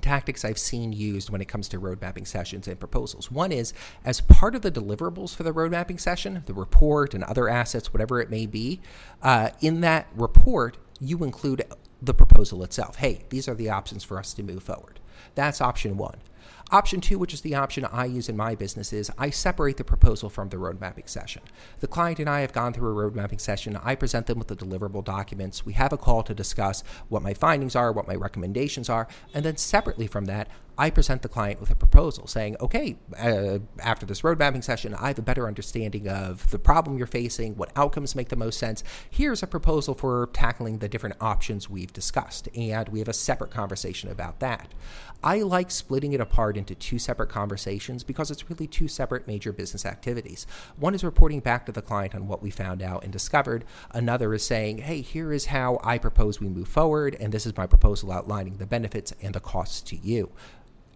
tactics 0.00 0.42
I've 0.42 0.56
seen 0.56 0.94
used 0.94 1.28
when 1.28 1.42
it 1.42 1.48
comes 1.48 1.68
to 1.68 1.78
road 1.78 2.00
mapping 2.00 2.24
sessions 2.24 2.66
and 2.66 2.80
proposals. 2.80 3.30
One 3.30 3.52
is 3.52 3.74
as 4.02 4.22
part 4.22 4.54
of 4.54 4.62
the 4.62 4.72
deliverables 4.72 5.36
for 5.36 5.42
the 5.42 5.52
road 5.52 5.72
mapping 5.72 5.98
session, 5.98 6.42
the 6.46 6.54
report 6.54 7.12
and 7.12 7.22
other 7.22 7.50
assets, 7.50 7.92
whatever 7.92 8.18
it 8.18 8.30
may 8.30 8.46
be, 8.46 8.80
uh, 9.20 9.50
in 9.60 9.82
that 9.82 10.06
report, 10.14 10.78
you 11.00 11.22
include 11.22 11.64
the 12.02 12.14
proposal 12.14 12.62
itself. 12.62 12.96
Hey, 12.96 13.24
these 13.28 13.48
are 13.48 13.54
the 13.54 13.70
options 13.70 14.04
for 14.04 14.18
us 14.18 14.32
to 14.34 14.42
move 14.42 14.62
forward. 14.62 15.00
That's 15.34 15.60
option 15.60 15.96
one. 15.96 16.16
Option 16.72 17.00
two, 17.00 17.18
which 17.18 17.34
is 17.34 17.40
the 17.40 17.56
option 17.56 17.84
I 17.84 18.04
use 18.04 18.28
in 18.28 18.36
my 18.36 18.54
business, 18.54 18.92
is 18.92 19.10
I 19.18 19.30
separate 19.30 19.76
the 19.76 19.82
proposal 19.82 20.30
from 20.30 20.50
the 20.50 20.58
road 20.58 20.80
mapping 20.80 21.08
session. 21.08 21.42
The 21.80 21.88
client 21.88 22.20
and 22.20 22.30
I 22.30 22.42
have 22.42 22.52
gone 22.52 22.72
through 22.72 22.90
a 22.90 22.92
road 22.92 23.16
mapping 23.16 23.40
session. 23.40 23.76
I 23.82 23.96
present 23.96 24.26
them 24.26 24.38
with 24.38 24.46
the 24.46 24.54
deliverable 24.54 25.04
documents. 25.04 25.66
We 25.66 25.72
have 25.72 25.92
a 25.92 25.96
call 25.96 26.22
to 26.22 26.34
discuss 26.34 26.84
what 27.08 27.22
my 27.22 27.34
findings 27.34 27.74
are, 27.74 27.90
what 27.90 28.06
my 28.06 28.14
recommendations 28.14 28.88
are, 28.88 29.08
and 29.34 29.44
then 29.44 29.56
separately 29.56 30.06
from 30.06 30.26
that, 30.26 30.48
I 30.78 30.88
present 30.88 31.20
the 31.20 31.28
client 31.28 31.60
with 31.60 31.70
a 31.70 31.74
proposal 31.74 32.26
saying, 32.26 32.56
okay, 32.58 32.96
uh, 33.18 33.58
after 33.80 34.06
this 34.06 34.24
road 34.24 34.38
mapping 34.38 34.62
session, 34.62 34.94
I 34.94 35.08
have 35.08 35.18
a 35.18 35.22
better 35.22 35.46
understanding 35.46 36.08
of 36.08 36.50
the 36.50 36.58
problem 36.58 36.96
you're 36.96 37.06
facing, 37.06 37.56
what 37.56 37.70
outcomes 37.76 38.14
make 38.14 38.30
the 38.30 38.36
most 38.36 38.58
sense. 38.58 38.82
Here's 39.10 39.42
a 39.42 39.46
proposal 39.46 39.94
for 39.94 40.30
tackling 40.32 40.78
the 40.78 40.88
different 40.88 41.16
options 41.20 41.68
we've 41.68 41.92
discussed. 41.92 42.48
And 42.56 42.88
we 42.88 43.00
have 43.00 43.08
a 43.08 43.12
separate 43.12 43.50
conversation 43.50 44.10
about 44.10 44.40
that. 44.40 44.72
I 45.22 45.42
like 45.42 45.70
splitting 45.70 46.12
it 46.12 46.20
apart 46.20 46.56
into 46.56 46.74
two 46.74 46.98
separate 46.98 47.28
conversations 47.28 48.04
because 48.04 48.30
it's 48.30 48.48
really 48.48 48.66
two 48.66 48.88
separate 48.88 49.26
major 49.26 49.52
business 49.52 49.84
activities. 49.84 50.46
One 50.76 50.94
is 50.94 51.04
reporting 51.04 51.40
back 51.40 51.66
to 51.66 51.72
the 51.72 51.82
client 51.82 52.14
on 52.14 52.26
what 52.26 52.42
we 52.42 52.50
found 52.50 52.82
out 52.82 53.04
and 53.04 53.12
discovered. 53.12 53.64
Another 53.92 54.32
is 54.34 54.44
saying, 54.44 54.78
hey, 54.78 55.00
here 55.00 55.32
is 55.32 55.46
how 55.46 55.78
I 55.82 55.98
propose 55.98 56.40
we 56.40 56.48
move 56.48 56.68
forward, 56.68 57.16
and 57.20 57.32
this 57.32 57.46
is 57.46 57.56
my 57.56 57.66
proposal 57.66 58.12
outlining 58.12 58.56
the 58.56 58.66
benefits 58.66 59.12
and 59.22 59.34
the 59.34 59.40
costs 59.40 59.80
to 59.82 59.96
you 59.96 60.30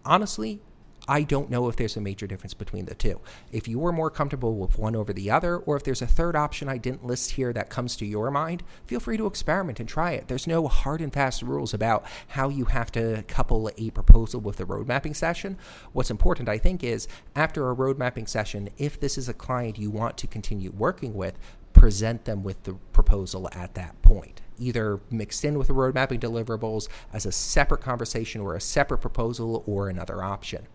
honestly, 0.05 0.61
I 1.07 1.21
don't 1.21 1.51
know 1.51 1.69
if 1.69 1.75
there's 1.75 1.97
a 1.97 2.01
major 2.01 2.25
difference 2.25 2.55
between 2.55 2.85
the 2.85 2.95
two. 2.95 3.19
If 3.51 3.67
you 3.67 3.85
are 3.85 3.91
more 3.91 4.09
comfortable 4.09 4.55
with 4.55 4.77
one 4.77 4.95
over 4.95 5.13
the 5.13 5.29
other, 5.29 5.57
or 5.57 5.75
if 5.75 5.83
there's 5.83 6.01
a 6.01 6.07
third 6.07 6.35
option 6.35 6.67
I 6.67 6.77
didn't 6.77 7.05
list 7.05 7.31
here 7.31 7.53
that 7.53 7.69
comes 7.69 7.95
to 7.97 8.05
your 8.05 8.31
mind, 8.31 8.63
feel 8.87 8.99
free 8.99 9.17
to 9.17 9.27
experiment 9.27 9.79
and 9.79 9.87
try 9.87 10.11
it. 10.11 10.27
There's 10.27 10.47
no 10.47 10.67
hard 10.67 11.01
and 11.01 11.13
fast 11.13 11.43
rules 11.43 11.73
about 11.73 12.05
how 12.29 12.49
you 12.49 12.65
have 12.65 12.91
to 12.93 13.23
couple 13.27 13.69
a 13.77 13.91
proposal 13.91 14.41
with 14.41 14.59
a 14.59 14.65
road 14.65 14.87
mapping 14.87 15.13
session. 15.13 15.57
What's 15.93 16.11
important, 16.11 16.49
I 16.49 16.57
think, 16.57 16.83
is 16.83 17.07
after 17.35 17.69
a 17.69 17.73
road 17.73 17.99
mapping 17.99 18.25
session, 18.25 18.69
if 18.77 18.99
this 18.99 19.17
is 19.17 19.29
a 19.29 19.33
client 19.33 19.77
you 19.77 19.91
want 19.91 20.17
to 20.17 20.27
continue 20.27 20.71
working 20.71 21.13
with, 21.13 21.37
present 21.73 22.25
them 22.25 22.41
with 22.41 22.63
the 22.63 22.73
proposal 22.93 23.49
at 23.51 23.75
that 23.75 24.01
point 24.01 24.41
either 24.57 25.01
mixed 25.11 25.43
in 25.43 25.57
with 25.57 25.67
the 25.67 25.73
road 25.73 25.93
mapping 25.93 26.19
deliverables 26.19 26.87
as 27.11 27.25
a 27.25 27.31
separate 27.31 27.81
conversation 27.81 28.39
or 28.39 28.55
a 28.55 28.61
separate 28.61 28.99
proposal 28.99 29.63
or 29.67 29.89
another 29.89 30.23
option. 30.23 30.65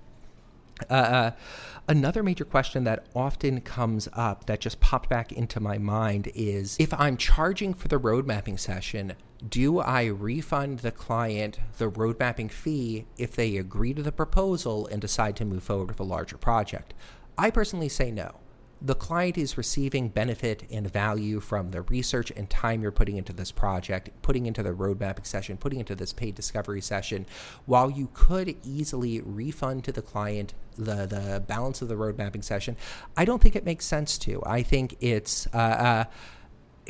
Uh, 0.89 0.95
uh, 0.95 1.31
another 1.89 2.23
major 2.23 2.45
question 2.45 2.85
that 2.85 3.07
often 3.15 3.61
comes 3.61 4.09
up 4.13 4.47
that 4.47 4.61
just 4.61 4.81
popped 4.81 5.09
back 5.09 5.33
into 5.33 5.61
my 5.61 5.79
mind 5.79 6.31
is 6.35 6.77
if 6.79 6.95
I'm 6.95 7.17
charging 7.17 7.75
for 7.75 7.89
the 7.89 7.99
road 7.99 8.27
mapping 8.27 8.57
session, 8.57 9.15
do 9.47 9.79
I 9.79 10.05
refund 10.07 10.81
the 10.81 10.93
client 10.93 11.59
the 11.79 11.89
road 11.89 12.19
mapping 12.19 12.49
fee 12.49 13.07
if 13.17 13.35
they 13.35 13.57
agree 13.57 13.95
to 13.95 14.03
the 14.03 14.13
proposal 14.13 14.87
and 14.87 15.01
decide 15.01 15.37
to 15.37 15.45
move 15.45 15.63
forward 15.63 15.89
with 15.89 16.01
a 16.01 16.05
larger 16.05 16.37
project? 16.37 16.95
I 17.37 17.51
personally 17.51 17.89
say 17.89 18.11
no 18.11 18.37
the 18.83 18.95
client 18.95 19.37
is 19.37 19.59
receiving 19.59 20.09
benefit 20.09 20.65
and 20.71 20.91
value 20.91 21.41
from 21.41 21.71
the 21.71 21.83
research 21.83 22.33
and 22.35 22.49
time 22.49 22.83
you're 22.83 22.91
putting 22.91 23.17
into 23.17 23.33
this 23.33 23.53
project, 23.53 24.11
putting 24.23 24.47
into 24.47 24.63
the 24.63 24.73
road 24.73 24.99
mapping 24.99 25.25
session, 25.25 25.57
putting 25.57 25.81
into 25.81 25.95
this 25.95 26.13
paid 26.13 26.35
discovery 26.35 26.81
session, 26.81 27.27
while 27.67 27.91
you 27.91 28.09
could 28.15 28.57
easily 28.65 29.21
refund 29.21 29.85
to 29.85 29.93
the 29.93 30.03
client 30.03 30.55
the, 30.79 31.07
the 31.07 31.45
balance 31.47 31.83
of 31.83 31.89
the 31.89 31.97
road 31.97 32.17
mapping 32.17 32.43
session, 32.43 32.77
I 33.17 33.25
don't 33.25 33.43
think 33.43 33.55
it 33.55 33.65
makes 33.65 33.85
sense 33.85 34.17
to. 34.19 34.43
I 34.47 34.63
think 34.63 34.97
it's 35.01 35.47
uh, 35.53 35.59
uh, 35.59 36.05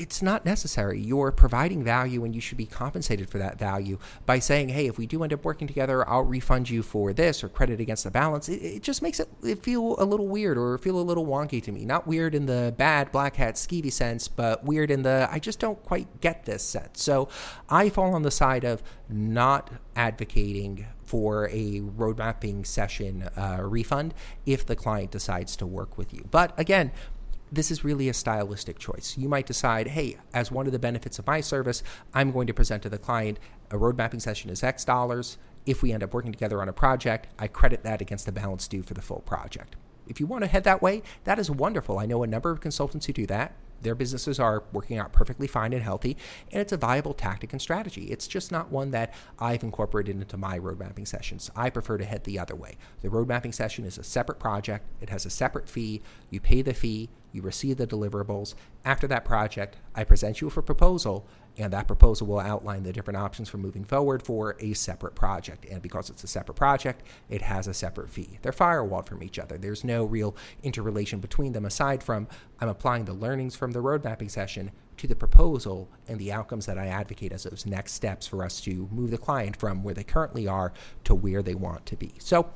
it's 0.00 0.22
not 0.22 0.44
necessary. 0.44 0.98
You're 0.98 1.30
providing 1.30 1.84
value 1.84 2.24
and 2.24 2.34
you 2.34 2.40
should 2.40 2.56
be 2.56 2.66
compensated 2.66 3.28
for 3.28 3.38
that 3.38 3.58
value 3.58 3.98
by 4.24 4.38
saying, 4.38 4.70
hey, 4.70 4.86
if 4.86 4.96
we 4.96 5.06
do 5.06 5.22
end 5.22 5.32
up 5.32 5.44
working 5.44 5.68
together, 5.68 6.08
I'll 6.08 6.22
refund 6.22 6.70
you 6.70 6.82
for 6.82 7.12
this 7.12 7.44
or 7.44 7.48
credit 7.48 7.80
against 7.80 8.04
the 8.04 8.10
balance. 8.10 8.48
It, 8.48 8.62
it 8.62 8.82
just 8.82 9.02
makes 9.02 9.20
it, 9.20 9.28
it, 9.42 9.62
feel 9.62 9.96
a 9.98 10.04
little 10.04 10.26
weird 10.26 10.56
or 10.56 10.78
feel 10.78 10.98
a 10.98 11.02
little 11.02 11.26
wonky 11.26 11.62
to 11.62 11.70
me. 11.72 11.84
Not 11.84 12.06
weird 12.06 12.34
in 12.34 12.46
the 12.46 12.74
bad 12.76 13.12
black 13.12 13.36
hat 13.36 13.56
skeevy 13.56 13.92
sense, 13.92 14.26
but 14.26 14.64
weird 14.64 14.90
in 14.90 15.02
the 15.02 15.28
I 15.30 15.38
just 15.38 15.60
don't 15.60 15.82
quite 15.82 16.20
get 16.20 16.46
this 16.46 16.62
sense. 16.62 17.02
So 17.02 17.28
I 17.68 17.90
fall 17.90 18.14
on 18.14 18.22
the 18.22 18.30
side 18.30 18.64
of 18.64 18.82
not 19.08 19.70
advocating 19.94 20.86
for 21.02 21.48
a 21.50 21.80
road 21.80 22.18
mapping 22.18 22.64
session 22.64 23.28
uh, 23.36 23.58
refund 23.60 24.14
if 24.46 24.64
the 24.64 24.76
client 24.76 25.10
decides 25.10 25.56
to 25.56 25.66
work 25.66 25.98
with 25.98 26.14
you. 26.14 26.26
But 26.30 26.58
again, 26.58 26.92
this 27.52 27.70
is 27.70 27.84
really 27.84 28.08
a 28.08 28.14
stylistic 28.14 28.78
choice. 28.78 29.16
You 29.18 29.28
might 29.28 29.46
decide, 29.46 29.88
hey, 29.88 30.16
as 30.32 30.50
one 30.50 30.66
of 30.66 30.72
the 30.72 30.78
benefits 30.78 31.18
of 31.18 31.26
my 31.26 31.40
service, 31.40 31.82
I'm 32.14 32.30
going 32.30 32.46
to 32.46 32.54
present 32.54 32.82
to 32.84 32.88
the 32.88 32.98
client 32.98 33.38
a 33.70 33.78
road 33.78 33.96
mapping 33.96 34.20
session 34.20 34.50
is 34.50 34.62
X 34.62 34.84
dollars. 34.84 35.38
If 35.66 35.82
we 35.82 35.92
end 35.92 36.02
up 36.02 36.14
working 36.14 36.32
together 36.32 36.62
on 36.62 36.68
a 36.68 36.72
project, 36.72 37.28
I 37.38 37.48
credit 37.48 37.82
that 37.82 38.00
against 38.00 38.26
the 38.26 38.32
balance 38.32 38.66
due 38.66 38.82
for 38.82 38.94
the 38.94 39.02
full 39.02 39.20
project. 39.20 39.76
If 40.10 40.18
you 40.18 40.26
want 40.26 40.42
to 40.42 40.48
head 40.48 40.64
that 40.64 40.82
way, 40.82 41.02
that 41.22 41.38
is 41.38 41.50
wonderful. 41.50 41.98
I 41.98 42.04
know 42.04 42.24
a 42.24 42.26
number 42.26 42.50
of 42.50 42.60
consultants 42.60 43.06
who 43.06 43.12
do 43.12 43.26
that. 43.26 43.54
Their 43.80 43.94
businesses 43.94 44.38
are 44.38 44.64
working 44.72 44.98
out 44.98 45.12
perfectly 45.12 45.46
fine 45.46 45.72
and 45.72 45.82
healthy, 45.82 46.16
and 46.52 46.60
it's 46.60 46.72
a 46.72 46.76
viable 46.76 47.14
tactic 47.14 47.52
and 47.52 47.62
strategy. 47.62 48.06
It's 48.10 48.28
just 48.28 48.52
not 48.52 48.70
one 48.70 48.90
that 48.90 49.14
I've 49.38 49.62
incorporated 49.62 50.16
into 50.16 50.36
my 50.36 50.58
road 50.58 50.78
mapping 50.80 51.06
sessions. 51.06 51.50
I 51.56 51.70
prefer 51.70 51.96
to 51.96 52.04
head 52.04 52.24
the 52.24 52.38
other 52.38 52.54
way. 52.54 52.76
The 53.00 53.08
road 53.08 53.28
mapping 53.28 53.52
session 53.52 53.84
is 53.86 53.96
a 53.96 54.02
separate 54.02 54.38
project, 54.38 54.84
it 55.00 55.08
has 55.08 55.24
a 55.24 55.30
separate 55.30 55.68
fee. 55.68 56.02
You 56.28 56.40
pay 56.40 56.60
the 56.60 56.74
fee, 56.74 57.08
you 57.32 57.40
receive 57.40 57.78
the 57.78 57.86
deliverables. 57.86 58.54
After 58.84 59.06
that 59.06 59.24
project, 59.24 59.76
I 59.94 60.04
present 60.04 60.40
you 60.40 60.48
with 60.48 60.56
a 60.56 60.62
proposal, 60.62 61.26
and 61.60 61.72
that 61.72 61.86
proposal 61.86 62.26
will 62.26 62.40
outline 62.40 62.82
the 62.82 62.92
different 62.92 63.18
options 63.18 63.48
for 63.48 63.58
moving 63.58 63.84
forward 63.84 64.22
for 64.22 64.56
a 64.60 64.72
separate 64.72 65.14
project. 65.14 65.66
And 65.70 65.82
because 65.82 66.10
it's 66.10 66.24
a 66.24 66.28
separate 66.28 66.54
project, 66.54 67.02
it 67.28 67.42
has 67.42 67.66
a 67.66 67.74
separate 67.74 68.10
fee. 68.10 68.38
They're 68.42 68.52
firewalled 68.52 69.06
from 69.06 69.22
each 69.22 69.38
other. 69.38 69.58
There's 69.58 69.84
no 69.84 70.04
real 70.04 70.36
interrelation 70.62 71.20
between 71.20 71.52
them 71.52 71.64
aside 71.64 72.02
from 72.02 72.28
I'm 72.60 72.68
applying 72.68 73.04
the 73.04 73.12
learnings 73.12 73.56
from 73.56 73.72
the 73.72 73.80
road 73.80 74.04
mapping 74.04 74.28
session 74.28 74.70
to 74.98 75.06
the 75.06 75.16
proposal 75.16 75.88
and 76.08 76.18
the 76.18 76.30
outcomes 76.30 76.66
that 76.66 76.78
I 76.78 76.88
advocate 76.88 77.32
as 77.32 77.44
those 77.44 77.64
next 77.64 77.92
steps 77.92 78.26
for 78.26 78.44
us 78.44 78.60
to 78.62 78.86
move 78.90 79.10
the 79.10 79.18
client 79.18 79.56
from 79.56 79.82
where 79.82 79.94
they 79.94 80.04
currently 80.04 80.46
are 80.46 80.72
to 81.04 81.14
where 81.14 81.42
they 81.42 81.54
want 81.54 81.86
to 81.86 81.96
be. 81.96 82.12
So, 82.18 82.50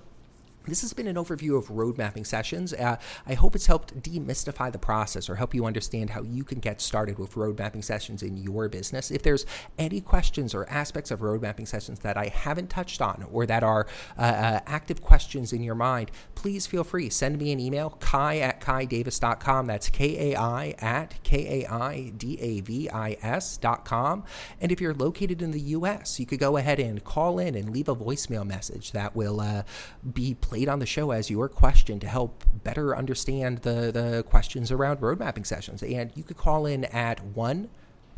this 0.66 0.80
has 0.80 0.92
been 0.92 1.06
an 1.06 1.16
overview 1.16 1.58
of 1.58 1.70
road 1.70 1.98
mapping 1.98 2.24
sessions. 2.24 2.72
Uh, 2.72 2.96
I 3.26 3.34
hope 3.34 3.54
it's 3.54 3.66
helped 3.66 4.00
demystify 4.02 4.72
the 4.72 4.78
process 4.78 5.28
or 5.28 5.36
help 5.36 5.54
you 5.54 5.66
understand 5.66 6.10
how 6.10 6.22
you 6.22 6.44
can 6.44 6.58
get 6.58 6.80
started 6.80 7.18
with 7.18 7.36
road 7.36 7.58
mapping 7.58 7.82
sessions 7.82 8.22
in 8.22 8.36
your 8.36 8.68
business. 8.68 9.10
If 9.10 9.22
there's 9.22 9.44
any 9.78 10.00
questions 10.00 10.54
or 10.54 10.68
aspects 10.70 11.10
of 11.10 11.22
road 11.22 11.42
mapping 11.42 11.66
sessions 11.66 12.00
that 12.00 12.16
I 12.16 12.28
haven't 12.28 12.70
touched 12.70 13.02
on 13.02 13.26
or 13.30 13.46
that 13.46 13.62
are 13.62 13.86
uh, 14.18 14.22
uh, 14.22 14.60
active 14.66 15.02
questions 15.02 15.52
in 15.52 15.62
your 15.62 15.74
mind, 15.74 16.10
please 16.34 16.66
feel 16.66 16.84
free. 16.84 17.10
Send 17.10 17.38
me 17.38 17.52
an 17.52 17.60
email, 17.60 17.90
kai 18.00 18.38
at 18.38 18.60
kaidavis.com. 18.60 19.66
That's 19.66 19.90
K 19.90 20.32
A 20.32 20.38
I 20.38 20.74
at 20.78 21.22
K 21.22 21.62
A 21.62 21.70
I 21.70 22.12
D 22.16 22.38
A 22.40 22.60
V 22.60 22.90
I 22.90 23.16
S.com. 23.22 24.24
And 24.60 24.72
if 24.72 24.80
you're 24.80 24.94
located 24.94 25.42
in 25.42 25.50
the 25.50 25.60
U.S., 25.60 26.18
you 26.18 26.26
could 26.26 26.38
go 26.38 26.56
ahead 26.56 26.80
and 26.80 27.04
call 27.04 27.38
in 27.38 27.54
and 27.54 27.70
leave 27.70 27.88
a 27.88 27.96
voicemail 27.96 28.46
message 28.46 28.92
that 28.92 29.14
will 29.14 29.40
uh, 29.40 29.64
be 30.12 30.34
played 30.34 30.53
on 30.68 30.78
the 30.78 30.86
show 30.86 31.10
as 31.10 31.30
your 31.30 31.48
question 31.48 32.00
to 32.00 32.06
help 32.06 32.44
better 32.62 32.96
understand 32.96 33.58
the, 33.58 33.90
the 33.92 34.24
questions 34.28 34.70
around 34.70 35.02
road 35.02 35.18
mapping 35.18 35.44
sessions. 35.44 35.82
And 35.82 36.10
you 36.14 36.22
could 36.22 36.36
call 36.36 36.66
in 36.66 36.84
at 36.86 37.22
1 37.24 37.68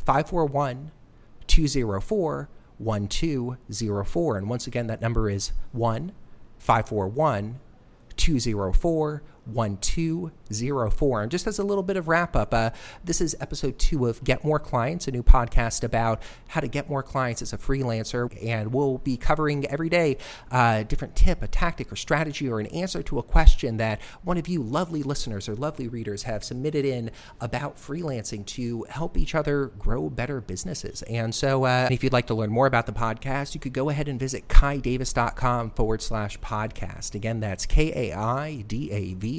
541 0.05 0.91
204 1.47 2.49
1204. 2.77 4.37
And 4.37 4.49
once 4.49 4.67
again, 4.67 4.87
that 4.87 5.01
number 5.01 5.29
is 5.29 5.51
1 5.71 6.11
541 6.59 7.59
204 8.15 9.23
1204. 9.47 11.21
And 11.21 11.31
just 11.31 11.47
as 11.47 11.59
a 11.59 11.63
little 11.63 11.83
bit 11.83 11.97
of 11.97 12.07
wrap 12.07 12.35
up, 12.35 12.53
uh, 12.53 12.71
this 13.03 13.21
is 13.21 13.35
episode 13.39 13.79
two 13.79 14.07
of 14.07 14.23
Get 14.23 14.43
More 14.43 14.59
Clients, 14.59 15.07
a 15.07 15.11
new 15.11 15.23
podcast 15.23 15.83
about 15.83 16.21
how 16.47 16.61
to 16.61 16.67
get 16.67 16.89
more 16.89 17.03
clients 17.03 17.41
as 17.41 17.53
a 17.53 17.57
freelancer. 17.57 18.31
And 18.45 18.73
we'll 18.73 18.99
be 18.99 19.17
covering 19.17 19.65
every 19.67 19.89
day 19.89 20.17
uh, 20.51 20.77
a 20.79 20.83
different 20.83 21.15
tip, 21.15 21.41
a 21.41 21.47
tactic, 21.47 21.91
or 21.91 21.95
strategy, 21.95 22.49
or 22.49 22.59
an 22.59 22.67
answer 22.67 23.01
to 23.03 23.19
a 23.19 23.23
question 23.23 23.77
that 23.77 24.01
one 24.23 24.37
of 24.37 24.47
you 24.47 24.61
lovely 24.61 25.03
listeners 25.03 25.47
or 25.49 25.55
lovely 25.55 25.87
readers 25.87 26.23
have 26.23 26.43
submitted 26.43 26.85
in 26.85 27.11
about 27.41 27.77
freelancing 27.77 28.45
to 28.45 28.85
help 28.89 29.17
each 29.17 29.35
other 29.35 29.67
grow 29.79 30.09
better 30.09 30.41
businesses. 30.41 31.03
And 31.03 31.33
so 31.33 31.65
uh, 31.65 31.87
if 31.91 32.03
you'd 32.03 32.13
like 32.13 32.27
to 32.27 32.35
learn 32.35 32.51
more 32.51 32.67
about 32.67 32.85
the 32.85 32.91
podcast, 32.91 33.53
you 33.53 33.59
could 33.59 33.73
go 33.73 33.89
ahead 33.89 34.07
and 34.07 34.19
visit 34.19 34.47
kaidavis.com 34.47 35.71
forward 35.71 36.01
slash 36.01 36.39
podcast. 36.39 37.15
Again, 37.15 37.39
that's 37.39 37.65
K 37.65 38.11
A 38.11 38.17
I 38.17 38.63
D 38.67 38.91
A 38.91 39.13
V 39.13 39.36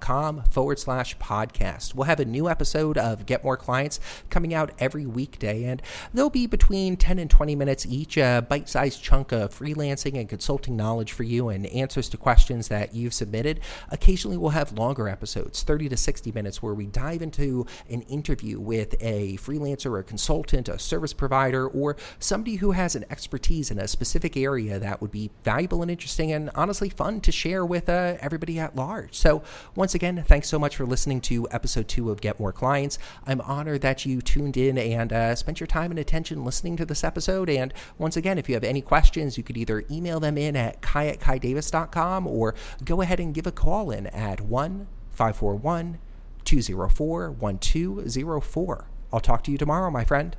com 0.00 0.42
forward 0.50 0.78
slash 0.78 1.16
podcast. 1.18 1.94
We'll 1.94 2.06
have 2.06 2.20
a 2.20 2.24
new 2.24 2.48
episode 2.48 2.98
of 2.98 3.26
Get 3.26 3.44
More 3.44 3.56
Clients 3.56 4.00
coming 4.30 4.54
out 4.54 4.72
every 4.78 5.06
weekday, 5.06 5.64
and 5.64 5.82
they'll 6.12 6.30
be 6.30 6.46
between 6.46 6.96
10 6.96 7.18
and 7.18 7.30
20 7.30 7.54
minutes 7.54 7.86
each, 7.86 8.16
a 8.16 8.44
bite 8.48 8.68
sized 8.68 9.02
chunk 9.02 9.32
of 9.32 9.56
freelancing 9.56 10.18
and 10.18 10.28
consulting 10.28 10.76
knowledge 10.76 11.12
for 11.12 11.22
you 11.22 11.48
and 11.48 11.66
answers 11.66 12.08
to 12.08 12.16
questions 12.16 12.68
that 12.68 12.94
you've 12.94 13.14
submitted. 13.14 13.60
Occasionally, 13.90 14.36
we'll 14.36 14.50
have 14.50 14.72
longer 14.72 15.08
episodes, 15.08 15.62
30 15.62 15.88
to 15.90 15.96
60 15.96 16.32
minutes, 16.32 16.62
where 16.62 16.74
we 16.74 16.86
dive 16.86 17.22
into 17.22 17.66
an 17.88 18.02
interview 18.02 18.58
with 18.58 18.94
a 19.00 19.36
freelancer, 19.36 19.98
a 19.98 20.02
consultant, 20.02 20.68
a 20.68 20.78
service 20.78 21.12
provider, 21.12 21.66
or 21.68 21.96
somebody 22.18 22.56
who 22.56 22.72
has 22.72 22.94
an 22.94 23.04
expertise 23.10 23.70
in 23.70 23.78
a 23.78 23.88
specific 23.88 24.36
area 24.36 24.78
that 24.78 25.00
would 25.00 25.10
be 25.10 25.30
valuable 25.44 25.82
and 25.82 25.90
interesting 25.90 26.32
and 26.32 26.50
honestly 26.54 26.88
fun 26.88 27.20
to 27.20 27.32
share 27.32 27.64
with 27.64 27.88
uh, 27.88 28.16
everybody 28.20 28.58
at 28.58 28.74
large 28.74 28.95
So, 29.10 29.42
once 29.74 29.94
again, 29.94 30.24
thanks 30.26 30.48
so 30.48 30.58
much 30.58 30.76
for 30.76 30.86
listening 30.86 31.20
to 31.22 31.46
episode 31.50 31.88
two 31.88 32.10
of 32.10 32.20
Get 32.20 32.40
More 32.40 32.52
Clients. 32.52 32.98
I'm 33.26 33.40
honored 33.42 33.82
that 33.82 34.06
you 34.06 34.20
tuned 34.20 34.56
in 34.56 34.78
and 34.78 35.12
uh, 35.12 35.34
spent 35.34 35.60
your 35.60 35.66
time 35.66 35.90
and 35.90 35.98
attention 35.98 36.44
listening 36.44 36.76
to 36.78 36.86
this 36.86 37.04
episode. 37.04 37.50
And 37.50 37.72
once 37.98 38.16
again, 38.16 38.38
if 38.38 38.48
you 38.48 38.54
have 38.54 38.64
any 38.64 38.80
questions, 38.80 39.36
you 39.36 39.44
could 39.44 39.56
either 39.56 39.84
email 39.90 40.20
them 40.20 40.38
in 40.38 40.56
at 40.56 40.80
kai 40.80 41.08
at 41.08 41.20
kaidavis.com 41.20 42.26
or 42.26 42.54
go 42.84 43.00
ahead 43.00 43.20
and 43.20 43.34
give 43.34 43.46
a 43.46 43.52
call 43.52 43.90
in 43.90 44.06
at 44.08 44.40
1 44.40 44.86
541 45.10 45.98
204 46.44 47.30
1204. 47.30 48.88
I'll 49.12 49.20
talk 49.20 49.44
to 49.44 49.52
you 49.52 49.58
tomorrow, 49.58 49.90
my 49.90 50.04
friend. 50.04 50.36